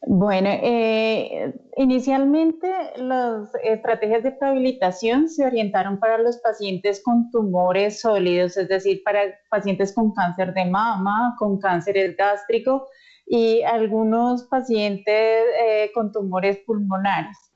[0.06, 8.56] Bueno, eh, inicialmente las estrategias de rehabilitación se orientaron para los pacientes con tumores sólidos,
[8.58, 12.86] es decir, para pacientes con cáncer de mama, con cáncer gástrico
[13.26, 17.53] y algunos pacientes eh, con tumores pulmonares.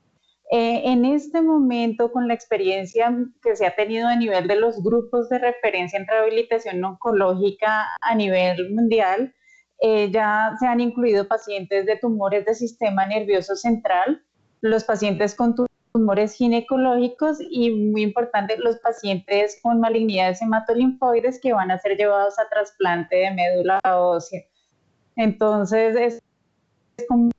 [0.51, 4.81] Eh, en este momento, con la experiencia que se ha tenido a nivel de los
[4.81, 9.35] grupos de referencia en rehabilitación oncológica a nivel mundial,
[9.79, 14.23] eh, ya se han incluido pacientes de tumores del sistema nervioso central,
[14.61, 15.55] los pacientes con
[15.93, 22.39] tumores ginecológicos y, muy importante, los pacientes con malignidades hematolinfoides que van a ser llevados
[22.39, 24.41] a trasplante de médula ósea.
[25.15, 27.29] Entonces, es, como,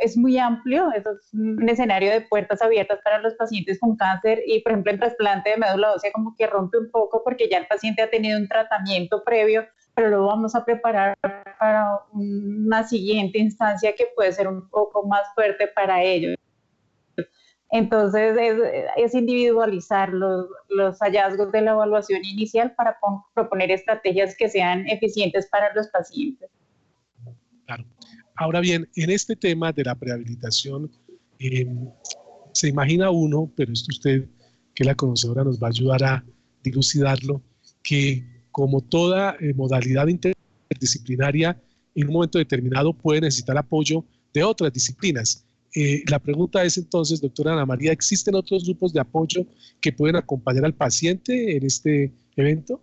[0.00, 4.60] es muy amplio, es un escenario de puertas abiertas para los pacientes con cáncer y,
[4.60, 7.66] por ejemplo, el trasplante de médula ósea como que rompe un poco porque ya el
[7.66, 11.16] paciente ha tenido un tratamiento previo pero lo vamos a preparar
[11.58, 16.36] para una siguiente instancia que puede ser un poco más fuerte para ellos.
[17.70, 18.36] Entonces
[18.96, 22.98] es, individualizar los, los, hallazgos de la evaluación inicial para
[23.34, 26.50] proponer estrategias que sean eficientes para los pacientes.
[27.66, 27.84] Claro.
[28.36, 30.90] Ahora bien, en este tema de la prehabilitación,
[31.38, 31.88] em,
[32.52, 34.26] se imagina uno, pero esto usted,
[34.74, 36.24] que la conocedora, nos va a ayudar a
[36.62, 37.42] dilucidarlo,
[37.82, 41.60] que como toda eh, modalidad interdisciplinaria,
[41.94, 45.44] en un momento determinado puede necesitar apoyo de otras disciplinas.
[45.76, 49.46] Eh, la pregunta es entonces, doctora Ana María, ¿existen otros grupos de apoyo
[49.80, 52.80] que pueden acompañar al paciente en este evento?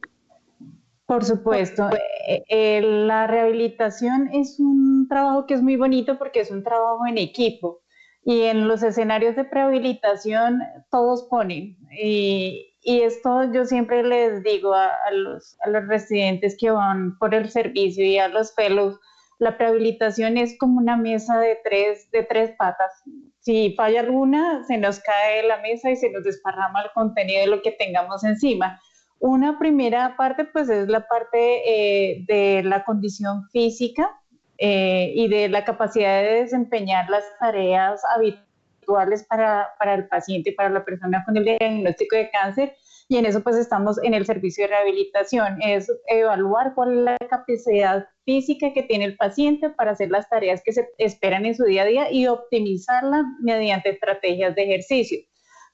[1.06, 1.90] Por supuesto.
[2.28, 7.18] Eh, la rehabilitación es un trabajo que es muy bonito porque es un trabajo en
[7.18, 7.82] equipo.
[8.24, 11.78] Y en los escenarios de rehabilitación todos ponen.
[12.00, 15.56] Y, esto yo siempre les digo a, los,
[15.88, 19.00] residentes que van por el servicio y a los fellows,
[19.38, 22.92] la prehabilitación es como una mesa de tres, de tres patas.
[23.40, 27.48] Si falla alguna, se nos cae la mesa y se nos desparrama el contenido de
[27.48, 28.80] lo que tengamos encima.
[29.22, 34.20] Una primera parte, pues es la parte eh, de la condición física
[34.58, 40.70] eh, y de la capacidad de desempeñar las tareas habituales para, para el paciente, para
[40.70, 42.74] la persona con el diagnóstico de cáncer.
[43.10, 47.18] Y en eso pues estamos en el servicio de rehabilitación, es evaluar cuál es la
[47.30, 51.66] capacidad física que tiene el paciente para hacer las tareas que se esperan en su
[51.66, 55.20] día a día y optimizarla mediante estrategias de ejercicio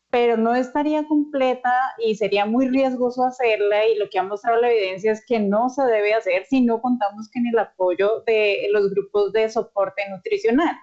[0.10, 1.74] pero no estaría completa
[2.06, 5.70] y sería muy riesgoso hacerla y lo que ha mostrado la evidencia es que no
[5.70, 10.76] se debe hacer si no contamos con el apoyo de los grupos de soporte nutricional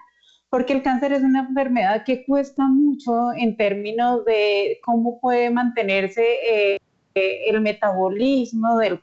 [0.49, 6.23] porque el cáncer es una enfermedad que cuesta mucho en términos de cómo puede mantenerse
[6.49, 6.77] eh,
[7.13, 9.01] el metabolismo del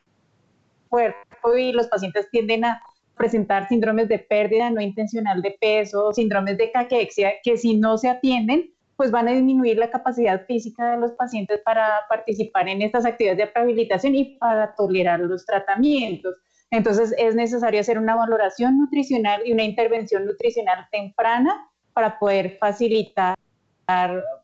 [0.89, 2.81] cuerpo y los pacientes tienden a
[3.17, 8.09] presentar síndromes de pérdida no intencional de peso, síndromes de caquexia, que si no se
[8.09, 13.05] atienden, pues van a disminuir la capacidad física de los pacientes para participar en estas
[13.05, 16.37] actividades de rehabilitación y para tolerar los tratamientos.
[16.71, 23.37] Entonces es necesario hacer una valoración nutricional y una intervención nutricional temprana para poder facilitar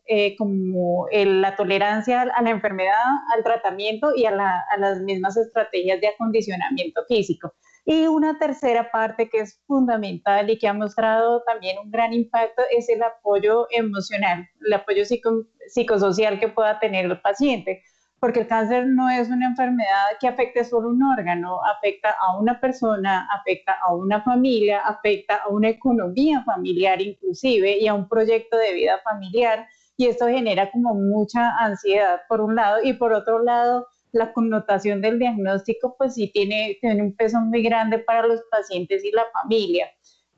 [0.06, 2.92] eh, como la tolerancia a la enfermedad,
[3.34, 7.54] al tratamiento y a, a las mismas estrategias de acondicionamiento físico.
[7.90, 12.60] Y una tercera parte que es fundamental y que ha mostrado también un gran impacto
[12.70, 17.82] es el apoyo emocional, el apoyo psicosocial que pueda tener el paciente,
[18.20, 22.60] porque el cáncer no es una enfermedad que afecte solo un órgano, afecta a una
[22.60, 28.58] persona, afecta a una familia, afecta a una economía familiar inclusive y a un proyecto
[28.58, 29.66] de vida familiar.
[29.96, 35.00] Y esto genera como mucha ansiedad por un lado y por otro lado la connotación
[35.00, 39.24] del diagnóstico pues sí tiene, tiene un peso muy grande para los pacientes y la
[39.32, 39.88] familia.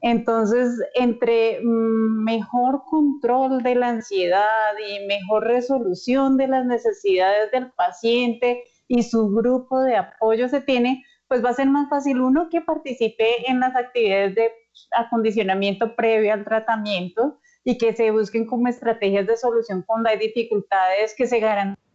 [0.03, 7.71] Entonces, entre mm, mejor control de la ansiedad y mejor resolución de las necesidades del
[7.73, 12.49] paciente y su grupo de apoyo se tiene, pues va a ser más fácil uno
[12.51, 14.53] que participe en las actividades de
[14.93, 21.15] acondicionamiento previo al tratamiento y que se busquen como estrategias de solución cuando hay dificultades
[21.17, 21.90] que se garanticen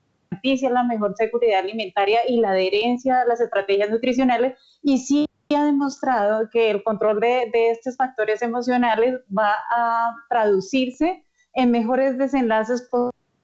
[0.69, 6.49] la mejor seguridad alimentaria y la adherencia a las estrategias nutricionales y sí ha demostrado
[6.51, 12.89] que el control de, estos factores emocionales va a traducirse en mejores desenlaces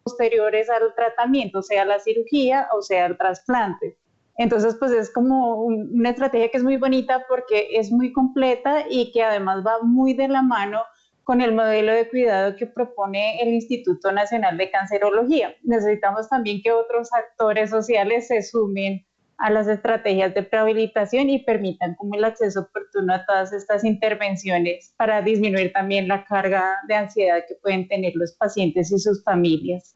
[0.04, 3.98] posteriores al tratamiento, sea la cirugía o sea el trasplante.
[4.38, 9.12] Entonces, pues es como una estrategia que es muy bonita porque es muy completa y
[9.12, 10.82] que además va muy de la mano
[11.24, 15.56] con el modelo de cuidado que propone el Instituto Nacional de Cancerología.
[15.64, 19.06] Necesitamos también que otros actores sociales se sumen
[19.42, 24.94] a las estrategias de rehabilitación y permitan como el acceso oportuno a todas estas intervenciones
[24.98, 29.96] para disminuir también la carga de ansiedad que pueden tener los pacientes y sus familias.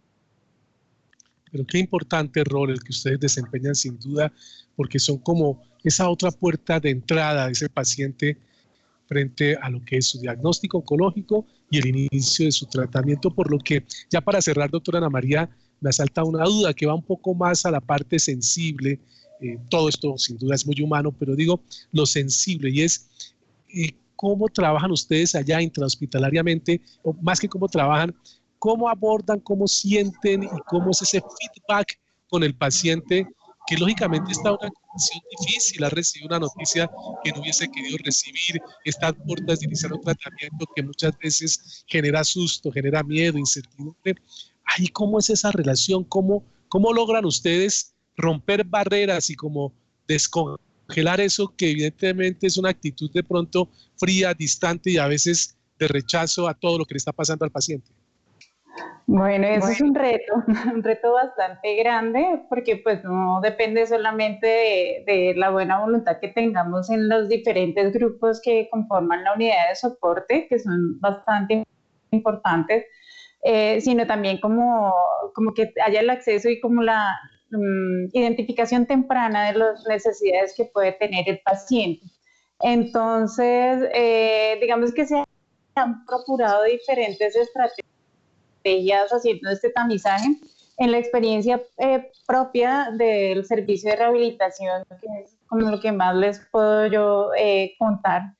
[1.52, 4.34] Pero qué importante rol el que ustedes desempeñan sin duda,
[4.76, 8.38] porque son como esa otra puerta de entrada de ese paciente
[9.08, 13.52] frente a lo que es su diagnóstico oncológico y el inicio de su tratamiento, por
[13.52, 15.50] lo que ya para cerrar, doctora Ana María,
[15.82, 19.00] me asalta una duda que va un poco más a la parte sensible.
[19.42, 23.10] Eh, todo esto sin duda es muy humano, pero digo lo sensible y es
[23.74, 26.82] eh, cómo trabajan ustedes allá intrahospitalariamente,
[27.22, 28.16] más que cómo trabajan,
[28.60, 33.28] cómo abordan, cómo sienten y cómo es ese feedback con el paciente
[33.68, 36.90] que lógicamente está una condición difícil, ha recibido una noticia
[37.24, 41.84] que no hubiese querido recibir, está a puertas de iniciar un tratamiento que muchas veces
[41.88, 44.16] genera susto, genera miedo, incertidumbre.
[44.66, 46.04] Ahí, ¿cómo es esa relación?
[46.04, 49.74] ¿Cómo, cómo logran ustedes romper barreras y como
[50.08, 55.88] descongelar eso que evidentemente es una actitud de pronto fría, distante y a veces de
[55.88, 57.92] rechazo a todo lo que le está pasando al paciente?
[59.08, 60.34] Bueno, eso es un reto,
[60.74, 66.90] un reto bastante grande porque pues no depende solamente de, la buena voluntad que tengamos
[66.90, 71.64] en los diferentes grupos que conforman la unidad de soporte, que son bastante
[72.12, 72.86] importantes,
[73.44, 74.94] eh, sino también como,
[75.36, 77.16] como que haya el acceso y como la
[77.52, 82.08] mm, identificación temprana de las necesidades que puede tener el paciente.
[82.60, 85.24] Entonces, eh, digamos que se
[85.76, 87.95] han procurado diferentes estrategias
[89.12, 90.26] haciendo este tamizaje
[90.78, 96.16] en la experiencia eh, propia del servicio de rehabilitación, que es como lo que más
[96.16, 98.34] les puedo yo eh, contar.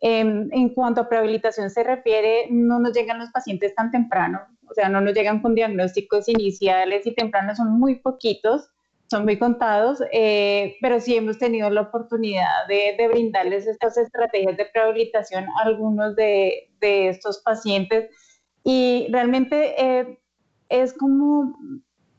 [0.00, 4.74] Em, en cuanto a rehabilitación se refiere, no nos llegan los pacientes tan temprano, o
[4.74, 8.68] sea, no nos llegan con diagnósticos iniciales y tempranos, son muy poquitos,
[9.08, 14.56] son muy contados, eh, pero sí hemos tenido la oportunidad de, de, brindarles estas estrategias
[14.56, 18.08] de rehabilitación a algunos de, de estos pacientes
[18.64, 20.18] y realmente eh,
[20.68, 21.54] es como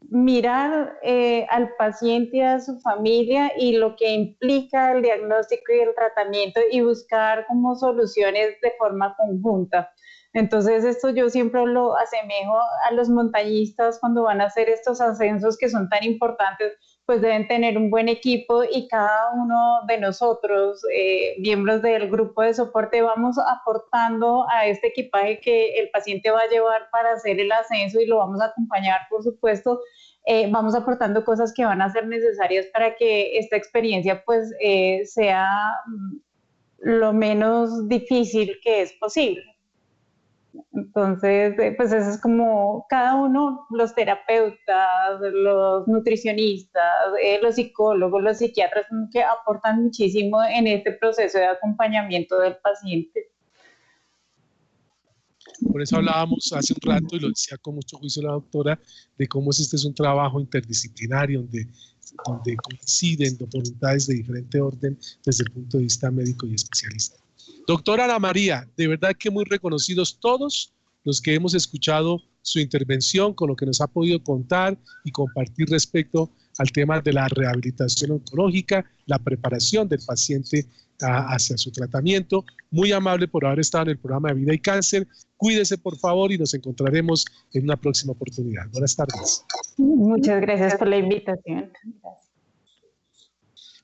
[0.10, 5.80] mirar eh, al paciente y a su familia y lo que implica el diagnóstico y
[5.80, 9.90] el tratamiento y buscar como soluciones de forma conjunta.
[10.34, 15.58] Entonces esto yo siempre lo asemejo a los montañistas cuando van a hacer estos ascensos
[15.58, 16.74] que son tan importantes
[17.06, 22.42] pues deben tener un buen equipo y cada uno de nosotros, eh, miembros del grupo
[22.42, 27.40] de soporte, vamos aportando a este equipaje que el paciente va a llevar para hacer
[27.40, 29.82] el ascenso y lo vamos a acompañar, por supuesto.
[30.26, 35.06] Eh, vamos aportando cosas que van a ser necesarias para que esta experiencia pues eh,
[35.06, 35.50] sea
[35.86, 36.18] mm,
[36.80, 39.44] lo menos difícil que es posible.
[40.74, 46.84] Entonces, eh, pues eso es como cada uno, los terapeutas, los nutricionistas,
[47.24, 53.32] eh, los psicólogos, los psiquiatras, que aportan muchísimo en este proceso de acompañamiento del paciente.
[55.72, 58.80] Por eso hablábamos hace un rato, y lo decía con mucho juicio la doctora,
[59.18, 61.68] de cómo este es un trabajo interdisciplinario donde,
[62.26, 67.23] donde coinciden voluntades de diferente orden desde el punto de vista médico y especialista.
[67.66, 73.34] Doctora Ana María, de verdad que muy reconocidos todos los que hemos escuchado su intervención,
[73.34, 78.12] con lo que nos ha podido contar y compartir respecto al tema de la rehabilitación
[78.12, 80.66] oncológica, la preparación del paciente
[81.00, 82.46] hacia su tratamiento.
[82.70, 85.08] Muy amable por haber estado en el programa de Vida y Cáncer.
[85.38, 88.68] Cuídese, por favor, y nos encontraremos en una próxima oportunidad.
[88.72, 89.44] Buenas tardes.
[89.78, 91.72] Muchas gracias por la invitación.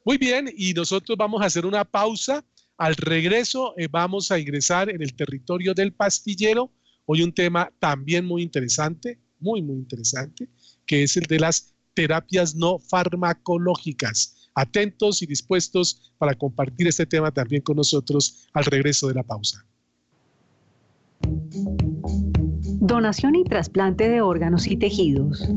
[0.06, 2.44] Muy bien, y nosotros vamos a hacer una pausa.
[2.80, 6.72] Al regreso eh, vamos a ingresar en el territorio del pastillero.
[7.06, 10.48] Hoy un tema también muy interesante, muy, muy interesante,
[10.86, 17.32] que es el de las terapias no farmacológicas atentos y dispuestos para compartir este tema
[17.32, 19.66] también con nosotros al regreso de la pausa.
[22.80, 25.50] Donación y trasplante de órganos y tejidos.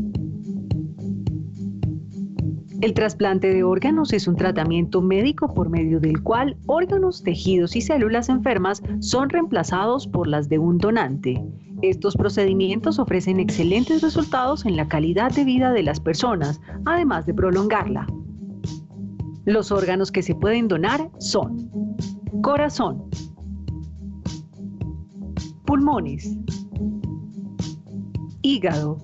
[2.83, 7.81] El trasplante de órganos es un tratamiento médico por medio del cual órganos, tejidos y
[7.81, 11.41] células enfermas son reemplazados por las de un donante.
[11.81, 17.35] Estos procedimientos ofrecen excelentes resultados en la calidad de vida de las personas, además de
[17.35, 18.05] prolongarla.
[19.45, 21.71] Los órganos que se pueden donar son
[22.43, 23.05] corazón,
[25.67, 26.37] pulmones,
[28.43, 28.99] hígado,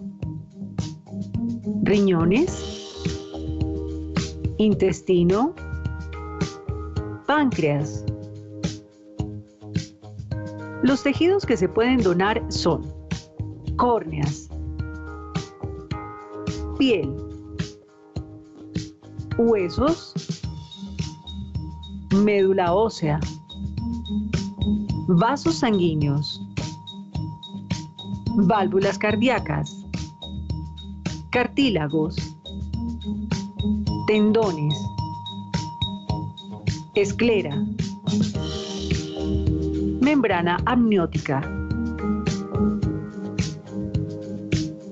[1.84, 2.77] riñones,
[4.58, 5.54] intestino,
[7.26, 8.04] páncreas.
[10.82, 12.86] Los tejidos que se pueden donar son
[13.76, 14.48] córneas,
[16.78, 17.14] piel,
[19.36, 20.12] huesos,
[22.10, 23.20] médula ósea,
[25.08, 26.40] vasos sanguíneos,
[28.36, 29.84] válvulas cardíacas,
[31.30, 32.27] cartílagos,
[34.08, 34.74] tendones,
[36.94, 37.62] esclera,
[40.00, 41.42] membrana amniótica.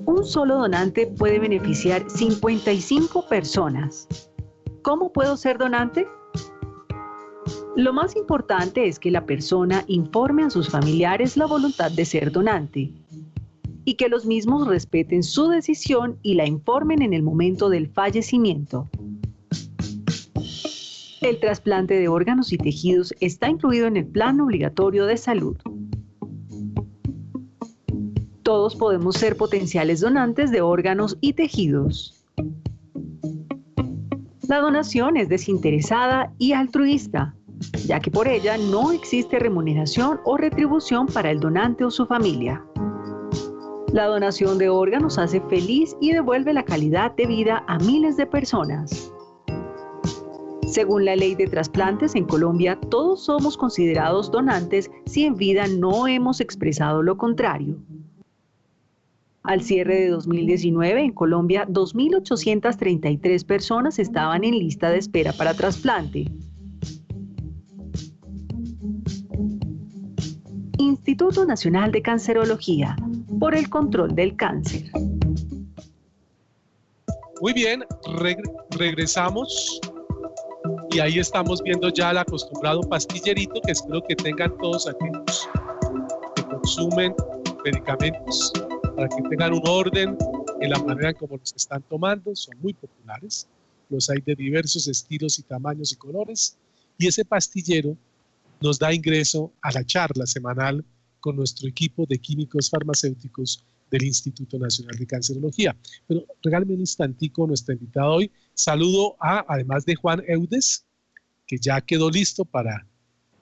[0.05, 4.07] Un solo donante puede beneficiar 55 personas.
[4.83, 6.07] ¿Cómo puedo ser donante?
[7.75, 12.31] Lo más importante es que la persona informe a sus familiares la voluntad de ser
[12.31, 12.93] donante
[13.83, 18.87] y que los mismos respeten su decisión y la informen en el momento del fallecimiento.
[21.27, 25.57] El trasplante de órganos y tejidos está incluido en el plan obligatorio de salud.
[28.43, 32.23] Todos podemos ser potenciales donantes de órganos y tejidos.
[34.47, 37.35] La donación es desinteresada y altruista,
[37.85, 42.63] ya que por ella no existe remuneración o retribución para el donante o su familia.
[43.91, 48.27] La donación de órganos hace feliz y devuelve la calidad de vida a miles de
[48.27, 49.11] personas.
[50.67, 56.07] Según la ley de trasplantes en Colombia, todos somos considerados donantes si en vida no
[56.07, 57.77] hemos expresado lo contrario.
[59.43, 66.29] Al cierre de 2019, en Colombia, 2.833 personas estaban en lista de espera para trasplante.
[70.77, 72.97] Instituto Nacional de Cancerología,
[73.39, 74.91] por el control del cáncer.
[77.39, 77.85] Muy bien,
[78.77, 79.79] regresamos
[80.97, 85.47] y ahí estamos viendo ya el acostumbrado pastillerito que espero que tengan todos aquellos
[86.35, 87.13] que consumen
[87.63, 88.51] medicamentos
[88.95, 90.17] para que tengan un orden
[90.59, 93.47] en la manera en como los están tomando, son muy populares,
[93.91, 96.57] los hay de diversos estilos y tamaños y colores,
[96.97, 97.95] y ese pastillero
[98.59, 100.83] nos da ingreso a la charla semanal
[101.19, 105.77] con nuestro equipo de químicos farmacéuticos del Instituto Nacional de Cancerología.
[106.07, 108.31] Pero regálame un instantico nuestra invitada hoy.
[108.55, 110.86] Saludo a, además de Juan Eudes,
[111.47, 112.85] que ya quedó listo para,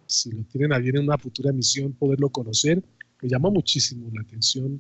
[0.06, 2.82] si lo tienen a bien en una futura emisión, poderlo conocer.
[3.22, 4.80] Me llama muchísimo la atención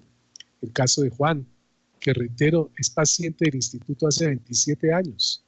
[0.61, 1.45] el caso de Juan,
[1.99, 5.43] que reitero, es paciente del instituto hace 27 años.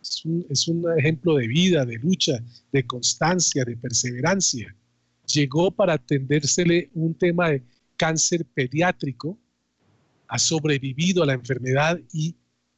[0.00, 2.42] Es un, ejemplo de vida, de lucha,
[2.72, 4.74] de constancia, de perseverancia.
[5.26, 7.62] Llegó para atendérsele un tema de
[7.96, 9.38] cáncer pediátrico,
[10.26, 12.34] ha sobrevivido a la enfermedad y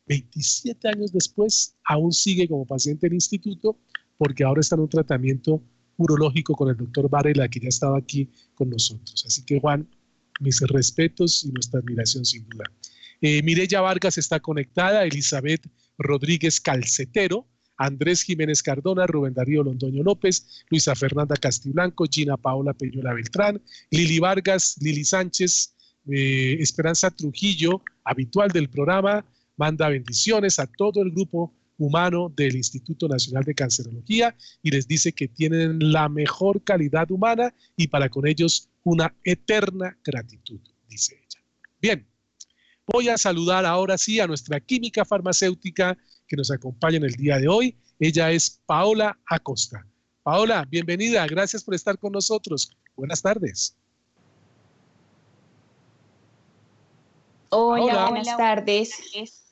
[0.07, 3.79] 27 años después aún sigue como paciente del instituto
[4.23, 5.61] porque ahora está en un tratamiento
[5.97, 9.25] urológico con el doctor Varela, que ya estaba aquí con nosotros.
[9.27, 9.85] Así que Juan,
[10.39, 12.67] mis respetos y nuestra admiración sin duda.
[13.21, 15.67] Eh, Mireya Vargas está conectada, Elizabeth
[15.99, 23.15] Rodríguez Calcetero, Andrés Jiménez Cardona, Rubén Darío Londoño López, Luisa Fernanda Castiblanco, Gina Paola Peñola
[23.15, 23.61] Beltrán,
[23.91, 25.75] Lili Vargas, Lili Sánchez,
[26.13, 29.25] eh, Esperanza Trujillo, habitual del programa,
[29.57, 31.53] manda bendiciones a todo el grupo
[31.83, 37.55] humano del Instituto Nacional de Cancerología y les dice que tienen la mejor calidad humana
[37.77, 41.43] y para con ellos una eterna gratitud, dice ella.
[41.81, 42.07] Bien,
[42.87, 47.39] voy a saludar ahora sí a nuestra química farmacéutica que nos acompaña en el día
[47.39, 47.77] de hoy.
[47.99, 49.87] Ella es Paola Acosta.
[50.23, 52.71] Paola, bienvenida, gracias por estar con nosotros.
[52.97, 53.77] Buenas tardes.
[57.51, 59.52] Hola, buenas tardes.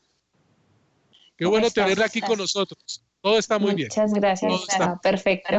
[1.41, 3.03] Qué bueno tenerla aquí con nosotros.
[3.23, 3.89] Todo está muy bien.
[3.89, 4.53] Muchas gracias.
[4.69, 5.57] Está perfecto.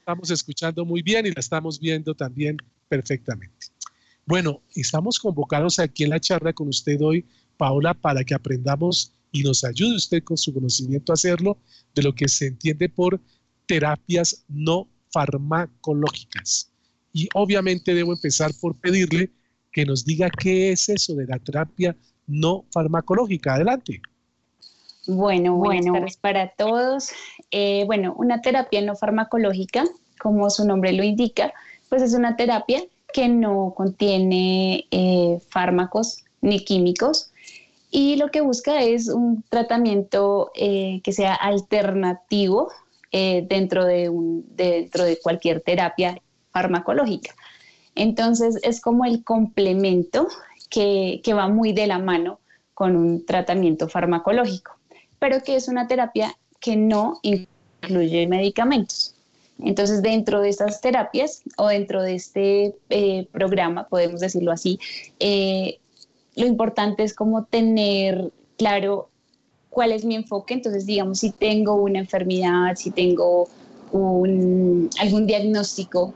[0.00, 2.56] Estamos escuchando muy bien y la estamos viendo también
[2.88, 3.68] perfectamente.
[4.26, 7.24] Bueno, estamos convocados aquí en la charla con usted hoy,
[7.56, 11.56] Paola, para que aprendamos y nos ayude usted con su conocimiento a hacerlo
[11.94, 13.20] de lo que se entiende por
[13.66, 16.72] terapias no farmacológicas.
[17.12, 19.30] Y obviamente debo empezar por pedirle
[19.70, 21.96] que nos diga qué es eso de la terapia
[22.26, 23.54] no farmacológica.
[23.54, 24.02] Adelante.
[25.06, 27.10] Bueno, buenas tardes para todos.
[27.50, 29.84] Eh, bueno, una terapia no farmacológica,
[30.18, 31.52] como su nombre lo indica,
[31.90, 32.82] pues es una terapia
[33.12, 37.30] que no contiene eh, fármacos ni químicos
[37.90, 42.70] y lo que busca es un tratamiento eh, que sea alternativo
[43.12, 47.32] dentro, de un, dentro de cualquier terapia farmacológica.
[47.94, 50.26] Entonces es como el complemento
[50.68, 52.40] que, que va muy de la mano
[52.72, 54.74] con un tratamiento farmacológico
[55.24, 59.14] pero que es una terapia que no incluye medicamentos.
[59.58, 64.78] Entonces, dentro de estas terapias o dentro de este eh, programa, podemos decirlo así,
[65.20, 65.78] eh,
[66.36, 69.08] lo importante es como tener claro
[69.70, 70.52] cuál es mi enfoque.
[70.52, 73.48] Entonces, digamos, si tengo una enfermedad, si tengo
[73.94, 76.12] algún diagnóstico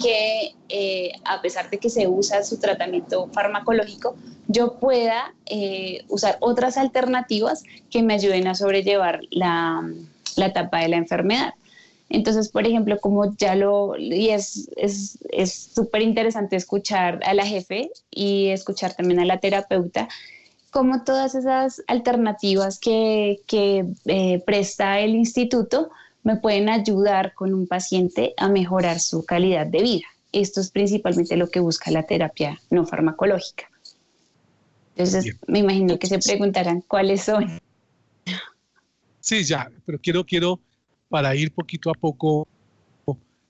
[0.00, 4.16] que eh, a pesar de que se usa su tratamiento farmacológico,
[4.48, 9.88] yo pueda eh, usar otras alternativas que me ayuden a sobrellevar la,
[10.36, 11.54] la etapa de la enfermedad.
[12.08, 14.68] Entonces, por ejemplo, como ya lo, y es
[15.72, 20.08] súper es, interesante escuchar a la jefe y escuchar también a la terapeuta,
[20.72, 25.90] como todas esas alternativas que, que eh, presta el instituto
[26.22, 30.06] me pueden ayudar con un paciente a mejorar su calidad de vida.
[30.32, 33.68] Esto es principalmente lo que busca la terapia no farmacológica.
[34.96, 37.60] Entonces, me imagino que se preguntarán cuáles son.
[39.20, 40.60] Sí, ya, pero quiero, quiero
[41.08, 42.46] para ir poquito a poco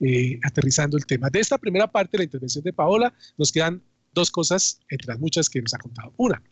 [0.00, 1.28] eh, aterrizando el tema.
[1.28, 3.82] De esta primera parte de la intervención de Paola, nos quedan
[4.14, 6.12] dos cosas entre las muchas que nos ha contado.
[6.16, 6.42] Una,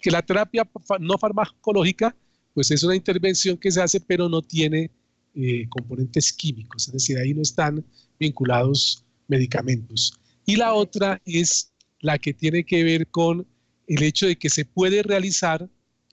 [0.00, 0.66] que la terapia
[1.00, 2.16] no farmacológica,
[2.54, 4.90] pues es una intervención que se hace, pero no tiene
[5.34, 7.84] eh, componentes químicos, es decir, ahí no están
[8.18, 10.18] vinculados medicamentos.
[10.46, 13.46] Y la otra es la que tiene que ver con
[13.86, 15.68] el hecho de que se puede realizar,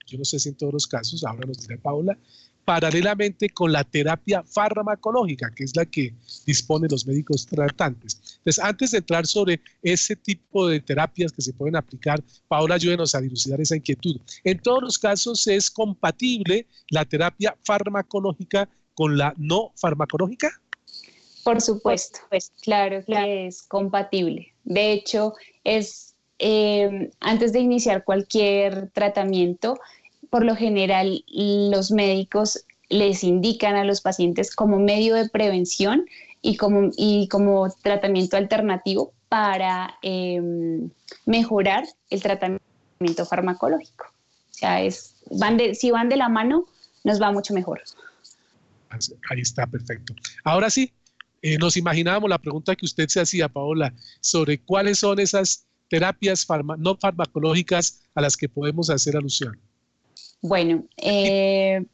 [0.06, 2.18] yo no sé si en todos los casos, ahora nos dirá Paula,
[2.64, 6.14] paralelamente con la terapia farmacológica, que es la que
[6.46, 8.20] disponen los médicos tratantes.
[8.38, 13.14] Entonces, antes de entrar sobre ese tipo de terapias que se pueden aplicar, Paula, ayúdenos
[13.14, 14.20] a dilucidar esa inquietud.
[14.44, 20.50] En todos los casos es compatible la terapia farmacológica con la no farmacológica.
[21.44, 24.54] Por supuesto, pues claro que es compatible.
[24.64, 25.34] De hecho,
[25.64, 29.78] es eh, antes de iniciar cualquier tratamiento,
[30.30, 36.06] por lo general los médicos les indican a los pacientes como medio de prevención
[36.42, 40.90] y como, y como tratamiento alternativo para em,
[41.24, 44.06] mejorar el tratamiento farmacológico.
[44.06, 46.66] O sea, es, van de, si van de la mano,
[47.04, 47.82] nos va mucho mejor.
[49.30, 50.14] Ahí está, perfecto.
[50.44, 50.92] Ahora sí,
[51.42, 56.46] eh, nos imaginábamos la pregunta que usted se hacía, Paola, sobre cuáles son esas terapias
[56.78, 59.60] no farmacológicas a las que podemos hacer alusión?
[60.40, 61.84] Bueno, eh,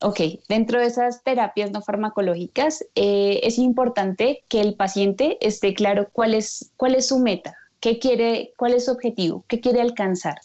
[0.00, 6.08] ok, dentro de esas terapias no farmacológicas eh, es importante que el paciente esté claro
[6.10, 10.36] cuál es, cuál es su meta, qué quiere, cuál es su objetivo, qué quiere alcanzar.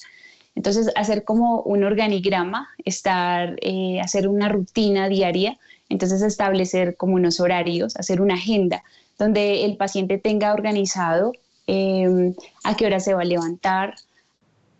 [0.56, 5.58] Entonces, hacer como un organigrama, estar, eh, hacer una rutina diaria,
[5.89, 8.84] entonces establecer como unos horarios, hacer una agenda
[9.18, 11.34] donde el paciente tenga organizado
[11.68, 12.34] Em,
[12.64, 13.95] a qué horas se va a levantar,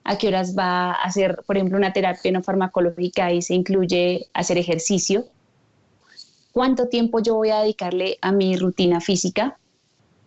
[0.04, 4.28] a qué horas va a hacer, por ejemplo, una terapia no farmacológica y se incluye
[4.34, 5.26] hacer ejercicio.
[6.52, 9.58] cuánto tiempo yo voy a dedicarle a mi rutina física.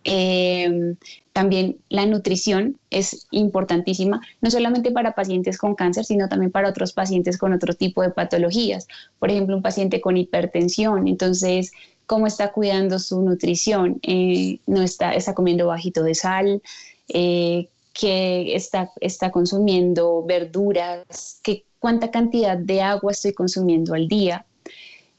[0.03, 0.95] Eh,
[1.35, 6.93] también la nutrición es importantísima, no solamente para pacientes con cáncer, sino también para otros
[6.93, 8.87] pacientes con otro tipo de patologías.
[9.19, 11.09] Por ejemplo, un paciente con hipertensión.
[11.09, 11.73] Entonces,
[12.05, 13.99] ¿cómo está cuidando su nutrición?
[14.03, 16.61] Eh, no está, está comiendo bajito de sal,
[17.09, 24.45] eh, que está, está consumiendo verduras, que, cuánta cantidad de agua estoy consumiendo al día.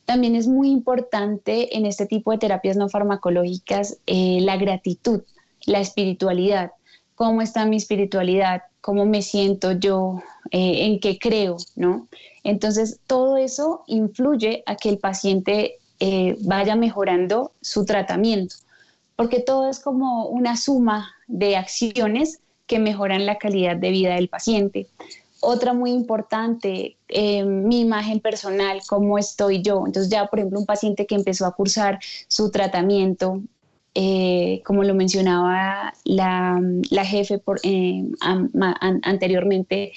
[0.07, 5.21] También es muy importante en este tipo de terapias no farmacológicas eh, la gratitud,
[5.67, 6.73] la espiritualidad.
[7.14, 8.62] ¿Cómo está mi espiritualidad?
[8.81, 10.23] ¿Cómo me siento yo?
[10.51, 11.57] Eh, ¿En qué creo?
[11.75, 12.09] ¿no?
[12.45, 18.57] Entonces, todo eso influye a que el paciente eh, vaya mejorando su tratamiento,
[19.17, 24.29] porque todo es como una suma de acciones que mejoran la calidad de vida del
[24.29, 24.89] paciente.
[25.41, 29.85] Otra muy importante, eh, mi imagen personal, cómo estoy yo.
[29.87, 31.99] Entonces ya, por ejemplo, un paciente que empezó a cursar
[32.29, 33.41] su tratamiento,
[33.99, 36.61] eh, como lo mencionaba la,
[37.05, 39.92] jefe eh, anteriormente,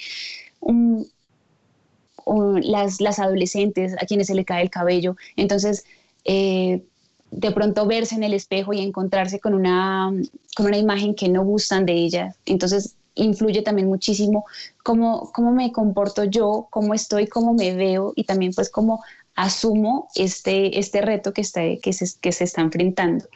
[2.62, 5.16] las, las, adolescentes a quienes se le cae el cabello.
[5.36, 5.84] Entonces,
[6.24, 10.10] de pronto verse en el espejo y encontrarse con una,
[10.56, 12.36] con una imagen que no gustan de ellas.
[12.46, 14.46] Entonces, influye también muchísimo
[14.82, 19.02] cómo, cómo me comporto yo, cómo estoy, cómo me veo y también pues cómo
[19.34, 23.26] asumo este, este reto que, está, que, se, que se está enfrentando.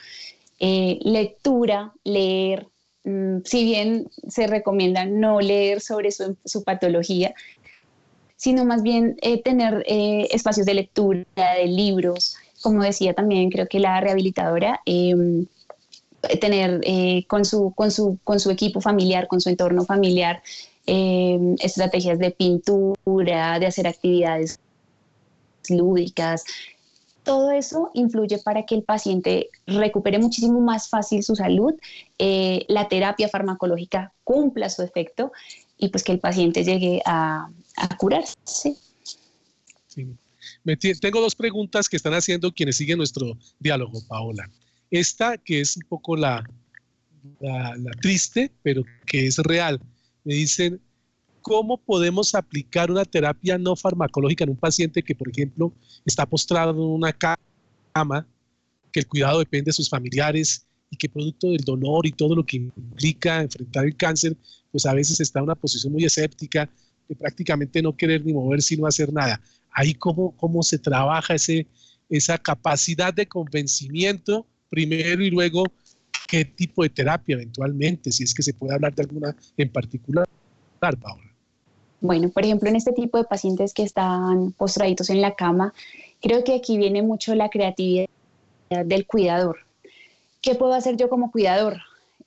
[0.61, 2.68] Eh, lectura, leer,
[3.05, 7.34] mm, si bien se recomienda no leer sobre su, patología,
[8.36, 13.66] sino más bien eh, tener eh, espacios de lectura, de libros, como decía también, creo
[13.66, 15.46] que la rehabilitadora, em,
[16.40, 16.80] tener
[17.26, 20.42] con, su, con, su, con su equipo familiar, con su entorno familiar,
[20.86, 24.59] eh, estrategias de pintura, de hacer actividades
[25.70, 26.44] lúdicas.
[27.25, 31.72] Todo eso influye para que el paciente recupere muchísimo más fácil su salud,
[32.18, 35.33] eh, la terapia farmacológica cumpla su efecto
[35.79, 37.49] y pues que el paciente llegue a,
[37.99, 38.77] curarse.
[41.01, 44.49] tengo dos preguntas que están haciendo quienes siguen nuestro diálogo, Paola.
[44.91, 46.45] Esta que es un poco la,
[47.41, 49.81] la, triste, pero que es real.
[50.25, 50.81] Me dicen,
[51.45, 55.74] ¿cómo podemos aplicar una terapia no farmacológica en un paciente que, por ejemplo,
[56.07, 58.26] está postrado en una cama,
[58.90, 62.47] que el cuidado depende de sus familiares y que producto del dolor y todo lo
[62.47, 64.34] que implica enfrentar el cáncer,
[64.72, 66.70] pues a veces está en una posición muy escéptica
[67.07, 69.38] de prácticamente no querer ni moverse no hacer nada.
[69.70, 71.66] Ahí cómo, cómo se trabaja ese,
[72.09, 75.64] esa capacidad de convencimiento primero y luego
[76.26, 80.26] qué tipo de terapia eventualmente, si es que se puede hablar de alguna en particular,
[80.80, 81.24] Paola.
[82.05, 85.72] Bueno, por ejemplo, en este tipo de pacientes que están postraditos en la cama,
[86.20, 88.11] creo que aquí viene mucho la creatividad
[88.84, 89.61] del cuidador.
[90.42, 91.78] ¿Qué puedo hacer yo como cuidador?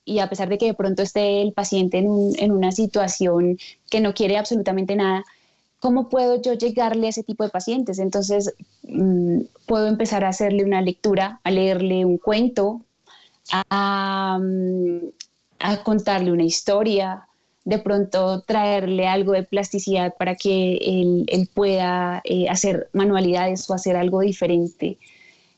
[0.03, 3.59] Y a pesar de que de pronto esté el paciente en, una situación
[3.91, 5.23] que no quiere absolutamente nada,
[5.79, 7.99] ¿cómo puedo yo llegarle a ese tipo de pacientes?
[7.99, 12.81] Entonces, mm, puedo empezar a hacerle una lectura, a leerle un cuento,
[13.51, 15.11] a, mm,
[15.83, 17.27] contarle una historia,
[17.67, 23.97] de pronto traerle algo de plasticidad para que él, pueda eh, hacer manualidades o hacer
[23.97, 24.97] algo diferente,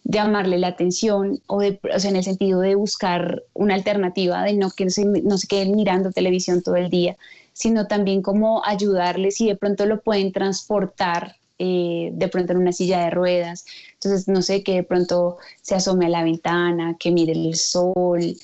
[0.04, 4.54] llamarle la atención o, de, o sea, en el sentido de buscar una alternativa, de
[4.54, 7.16] no que se, no se queden mirando televisión todo el día,
[7.54, 12.72] sino también como ayudarles si de pronto lo pueden transportar eh, de pronto en una
[12.72, 13.66] silla de ruedas.
[13.94, 18.36] Entonces, no sé, que de pronto se asome a la ventana, que mire el sol,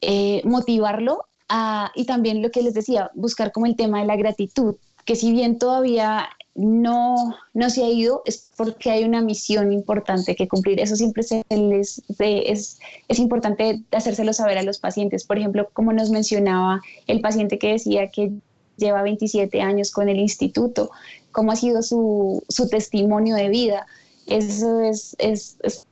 [0.00, 1.26] eh, motivarlo
[1.94, 5.32] y también lo que les decía, buscar como el tema de la gratitud, que si
[5.32, 10.80] bien todavía no, no se ha ido es porque hay una misión importante que cumplir.
[10.80, 12.78] Eso siempre se les, es,
[13.08, 15.24] es importante hacérselo saber a los pacientes.
[15.24, 18.32] Por ejemplo, como nos mencionaba el paciente que decía que
[18.76, 20.90] lleva 27 años con el instituto,
[21.32, 23.86] cómo ha sido su, su testimonio de vida.
[24.26, 25.86] Eso es, es, es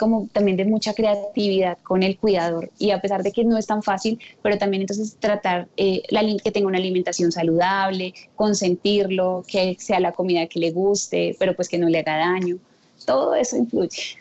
[0.00, 3.66] como también de mucha creatividad con el cuidador y a pesar de que no es
[3.66, 9.76] tan fácil, pero también entonces tratar eh, la, que tenga una alimentación saludable, consentirlo, que
[9.78, 12.56] sea la comida que le guste, pero pues que no le haga daño.
[13.04, 14.16] Todo eso influye.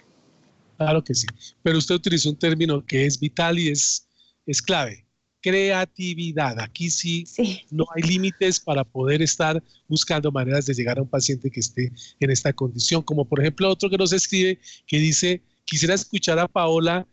[0.75, 1.27] Claro que sí,
[1.63, 4.05] pero usted utilizó un término que es vital y es,
[4.45, 5.05] es clave,
[5.41, 6.59] creatividad.
[6.59, 11.09] Aquí sí, sí, no hay límites para poder estar buscando maneras de llegar a un
[11.09, 15.41] paciente que esté en esta condición, como por ejemplo otro que nos escribe que dice,
[15.69, 17.05] Quisiera escuchar a Paola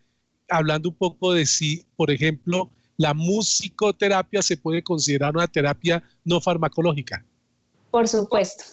[0.48, 6.40] hablando un poco de si, por ejemplo, la musicoterapia se puede considerar una terapia no
[6.40, 7.22] farmacológica.
[7.90, 8.64] Por supuesto.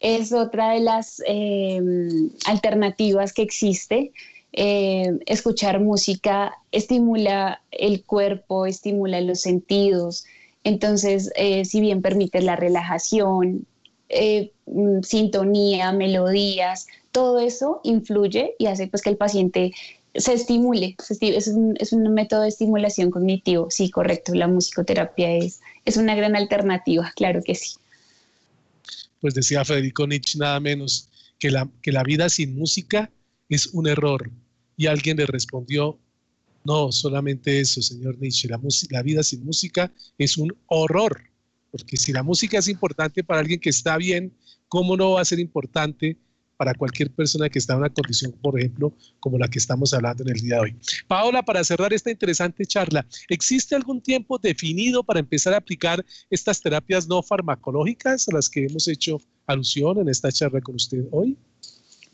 [0.00, 4.12] es otra de las em, alternativas que existe.
[4.52, 10.24] Eh, escuchar música estimula el cuerpo, estimula los sentidos.
[10.64, 13.64] Entonces, eh, si bien permite la relajación,
[14.08, 16.88] eh, mm, sintonía, melodías,
[17.18, 19.72] todo eso influye y hace pues que el paciente
[20.14, 20.94] se estimule.
[21.20, 23.72] es, un, es, un, método de estimulación cognitivo.
[23.72, 24.36] Sí, correcto.
[24.36, 27.74] La musicoterapia es, es una gran alternativa, claro que sí.
[29.20, 31.08] Pues decía Federico Nietzsche nada menos
[31.40, 33.10] que la, que la vida sin música
[33.48, 34.30] es un error.
[34.76, 35.98] Y alguien le respondió,
[36.64, 38.60] no, solamente eso, señor Nietzsche, la,
[38.90, 41.20] la vida sin música es un horror.
[41.72, 44.32] Porque si la música es importante para alguien que está bien,
[44.68, 46.16] ¿cómo no va a ser importante
[46.58, 50.24] para cualquier persona que está en una condición, por ejemplo, como la que estamos hablando
[50.24, 50.76] en el día de hoy.
[51.06, 56.60] Paola, para cerrar esta interesante charla, ¿existe algún tiempo definido para empezar a aplicar estas
[56.60, 61.38] terapias no farmacológicas a las que hemos hecho alusión en esta charla con usted hoy?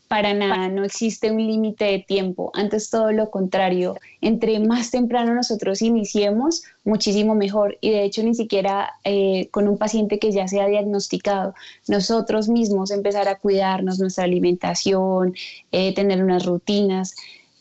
[0.08, 2.50] Para nada, no existe un límite de tiempo.
[2.54, 3.96] Antes todo lo contrario.
[4.20, 7.78] Entre más temprano nosotros iniciemos, muchísimo mejor.
[7.80, 11.54] Y de hecho ni siquiera eh, con un paciente que ya sea diagnosticado,
[11.88, 15.34] nosotros mismos empezar a cuidarnos nuestra alimentación,
[15.72, 17.14] eh, tener unas rutinas.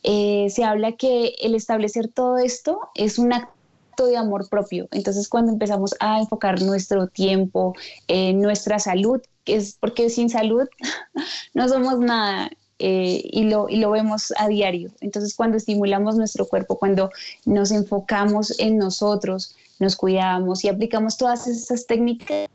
[0.04, 4.88] Eh, se habla que el establecer todo esto es un acto de amor propio.
[4.91, 7.74] Entonces, cuando empezamos a enfocar nuestro tiempo
[8.08, 10.68] en nuestra salud, es porque sin salud
[11.54, 14.91] no somos nada eh, y, lo, y lo vemos a diario.
[15.00, 17.12] Entonces, cuando estimulamos nuestro cuerpo, cuando
[17.46, 22.50] nos enfocamos en nosotros, nos cuidamos y aplicamos todas esas técnicas,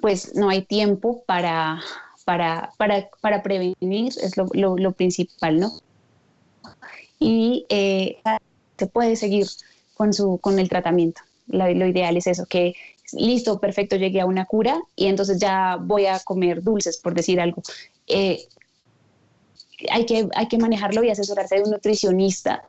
[0.00, 1.80] pues no hay tiempo para,
[2.24, 5.72] para, para, para prevenir, es lo, lo, principal, ¿no?
[7.18, 8.18] Y eh,
[8.76, 9.46] se puede seguir
[9.94, 11.22] con, su, con el tratamiento.
[11.46, 12.74] Lo, lo, ideal es eso, que
[13.12, 17.40] listo, perfecto, llegué a una cura y entonces ya voy a comer dulces, por decir
[17.40, 17.62] algo.
[18.06, 18.46] Eh,
[19.90, 22.68] hay, que, hay que manejarlo y asesorarse de un nutricionista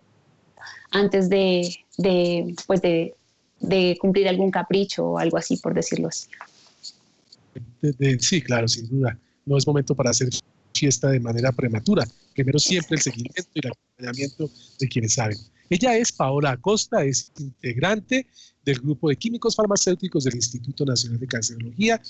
[0.91, 3.15] antes de, de, pues de,
[3.59, 6.29] de cumplir algún capricho o algo así, por decirlo así.
[8.19, 9.17] sí, claro, sin duda.
[9.45, 10.29] No es momento para hacer
[10.73, 12.05] fiesta de manera prematura.
[12.33, 15.37] Primero siempre el seguimiento y el acompañamiento de quienes saben.
[15.69, 18.27] Ella es Paola Acosta, es integrante
[18.63, 22.01] del grupo de químicos farmacéuticos del Instituto Nacional de Cancerología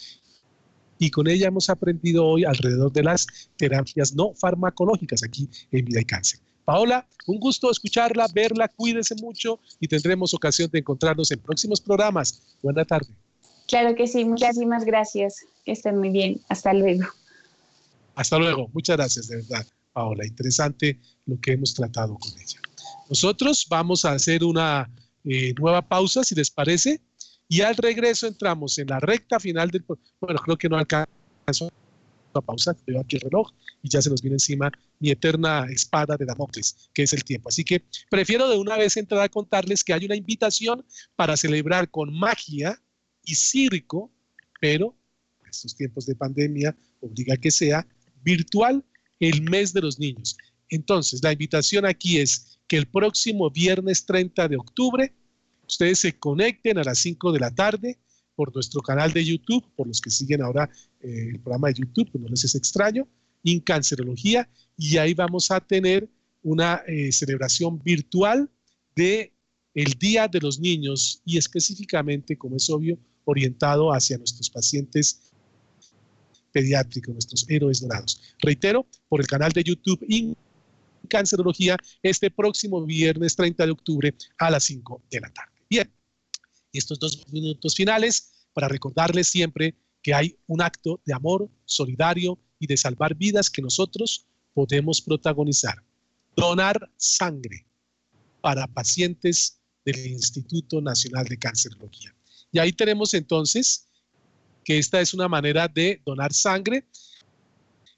[0.99, 3.27] y con ella hemos aprendido hoy alrededor de las
[3.57, 6.39] terapias no farmacológicas aquí en Vida y Cáncer.
[6.65, 12.41] Paola, un gusto escucharla, verla, cuídese mucho y tendremos ocasión de encontrarnos en próximos programas.
[12.61, 13.07] Buena tarde.
[13.67, 15.45] Claro que sí, muchísimas gracias.
[15.63, 16.41] Que estén muy bien.
[16.49, 17.05] Hasta luego.
[18.15, 18.69] Hasta luego.
[18.73, 20.25] Muchas gracias, de verdad, Paola.
[20.25, 22.59] Interesante lo que hemos tratado con ella.
[23.09, 24.89] Nosotros vamos a hacer una
[25.23, 27.01] eh, nueva pausa, si les parece,
[27.47, 29.83] y al regreso entramos en la recta final del...
[30.19, 31.71] Bueno, creo que no alcanzo
[32.33, 33.51] a pausa, veo aquí el reloj
[33.81, 37.49] y ya se nos viene encima mi eterna espada de Damocles, que es el tiempo.
[37.49, 40.85] Así que prefiero de una vez entrar a contarles que hay una invitación
[41.15, 42.79] para celebrar con magia
[43.23, 44.11] y circo,
[44.59, 44.95] pero
[45.41, 47.87] en estos tiempos de pandemia obliga que sea
[48.23, 48.83] virtual
[49.19, 50.35] el mes de los niños.
[50.69, 55.13] Entonces, la invitación aquí es que el próximo viernes 30 de octubre
[55.67, 57.97] ustedes se conecten a las 5 de la tarde
[58.35, 60.69] por nuestro canal de YouTube, por los que siguen ahora
[61.01, 63.07] eh, el programa de YouTube, que no les es extraño,
[63.43, 66.09] Incancerología, y ahí vamos a tener
[66.43, 68.49] una eh, celebración virtual
[68.95, 69.33] de
[69.73, 75.31] el Día de los Niños y específicamente, como es obvio, orientado hacia nuestros pacientes
[76.51, 78.21] pediátricos, nuestros héroes dorados.
[78.39, 80.03] Reitero, por el canal de YouTube
[81.07, 85.53] Cancerología este próximo viernes 30 de octubre a las 5 de la tarde.
[85.69, 85.91] Bien,
[86.71, 92.67] estos dos minutos finales para recordarles siempre que hay un acto de amor solidario y
[92.67, 95.83] de salvar vidas que nosotros podemos protagonizar.
[96.35, 97.65] Donar sangre
[98.41, 102.15] para pacientes del Instituto Nacional de Cancerología.
[102.51, 103.87] Y ahí tenemos entonces
[104.63, 106.85] que esta es una manera de donar sangre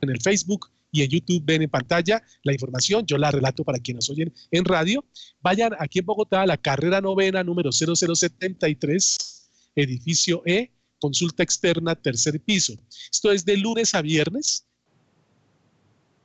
[0.00, 3.04] en el Facebook y en YouTube ven en pantalla la información.
[3.06, 5.04] Yo la relato para quienes oyen en radio.
[5.40, 12.40] Vayan aquí en Bogotá a la carrera novena número 0073, edificio E, consulta externa, tercer
[12.40, 12.74] piso.
[13.10, 14.65] Esto es de lunes a viernes,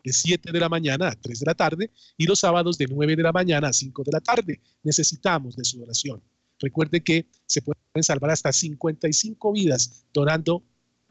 [0.03, 3.15] de 7 de la mañana a 3 de la tarde y los sábados de 9
[3.15, 4.61] de la mañana a 5 de la tarde.
[4.83, 6.21] Necesitamos de su oración.
[6.59, 10.63] Recuerde que se pueden salvar hasta 55 vidas donando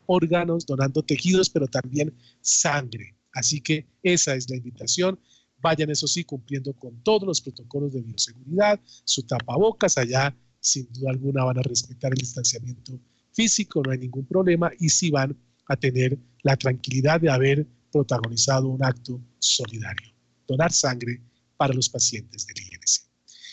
[0.07, 3.17] órganos, donando tejidos, pero también sangre.
[3.33, 5.19] Así que esa es la invitación.
[5.61, 11.11] Vayan, eso sí, cumpliendo con todos los protocolos de bioseguridad, su tapabocas, allá sin duda
[11.11, 12.99] alguna van a respetar el distanciamiento
[13.33, 15.37] físico, no hay ningún problema, y sí van
[15.67, 20.13] a tener la tranquilidad de haber protagonizado un acto solidario,
[20.47, 21.21] donar sangre
[21.57, 23.11] para los pacientes del INC.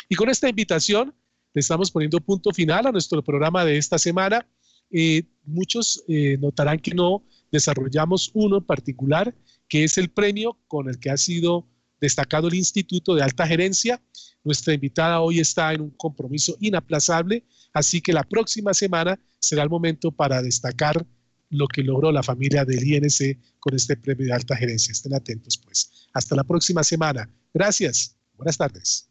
[0.10, 1.14] Y con esta invitación
[1.54, 4.48] le estamos poniendo punto final a nuestro programa de esta semana.
[4.92, 9.36] Eh, muchos eh, notarán que no desarrollamos uno en particular,
[9.68, 11.68] que es el premio con el que ha sido
[12.00, 14.02] destacado el Instituto de Alta Gerencia.
[14.44, 19.70] Nuestra invitada hoy está en un compromiso inaplazable, así que la próxima semana será el
[19.70, 21.06] momento para destacar
[21.50, 24.92] lo que logró la familia del INC con este premio de alta gerencia.
[24.92, 26.08] Estén atentos, pues.
[26.14, 27.30] Hasta la próxima semana.
[27.54, 28.16] Gracias.
[28.36, 29.10] Buenas tardes.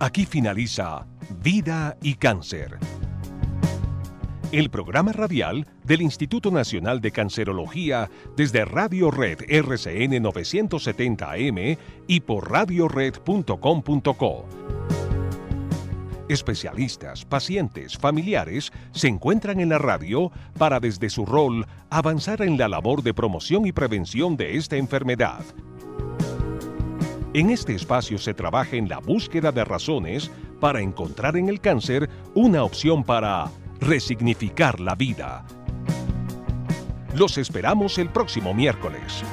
[0.00, 1.06] Aquí finaliza
[1.42, 2.78] Vida y Cáncer.
[4.52, 12.20] El programa radial del Instituto Nacional de Cancerología desde Radio Red RCN 970 AM y
[12.20, 14.77] por radiored.com.co
[16.28, 22.68] Especialistas, pacientes, familiares se encuentran en la radio para desde su rol avanzar en la
[22.68, 25.40] labor de promoción y prevención de esta enfermedad.
[27.32, 32.10] En este espacio se trabaja en la búsqueda de razones para encontrar en el cáncer
[32.34, 33.50] una opción para
[33.80, 35.46] resignificar la vida.
[37.14, 39.24] Los esperamos el próximo miércoles.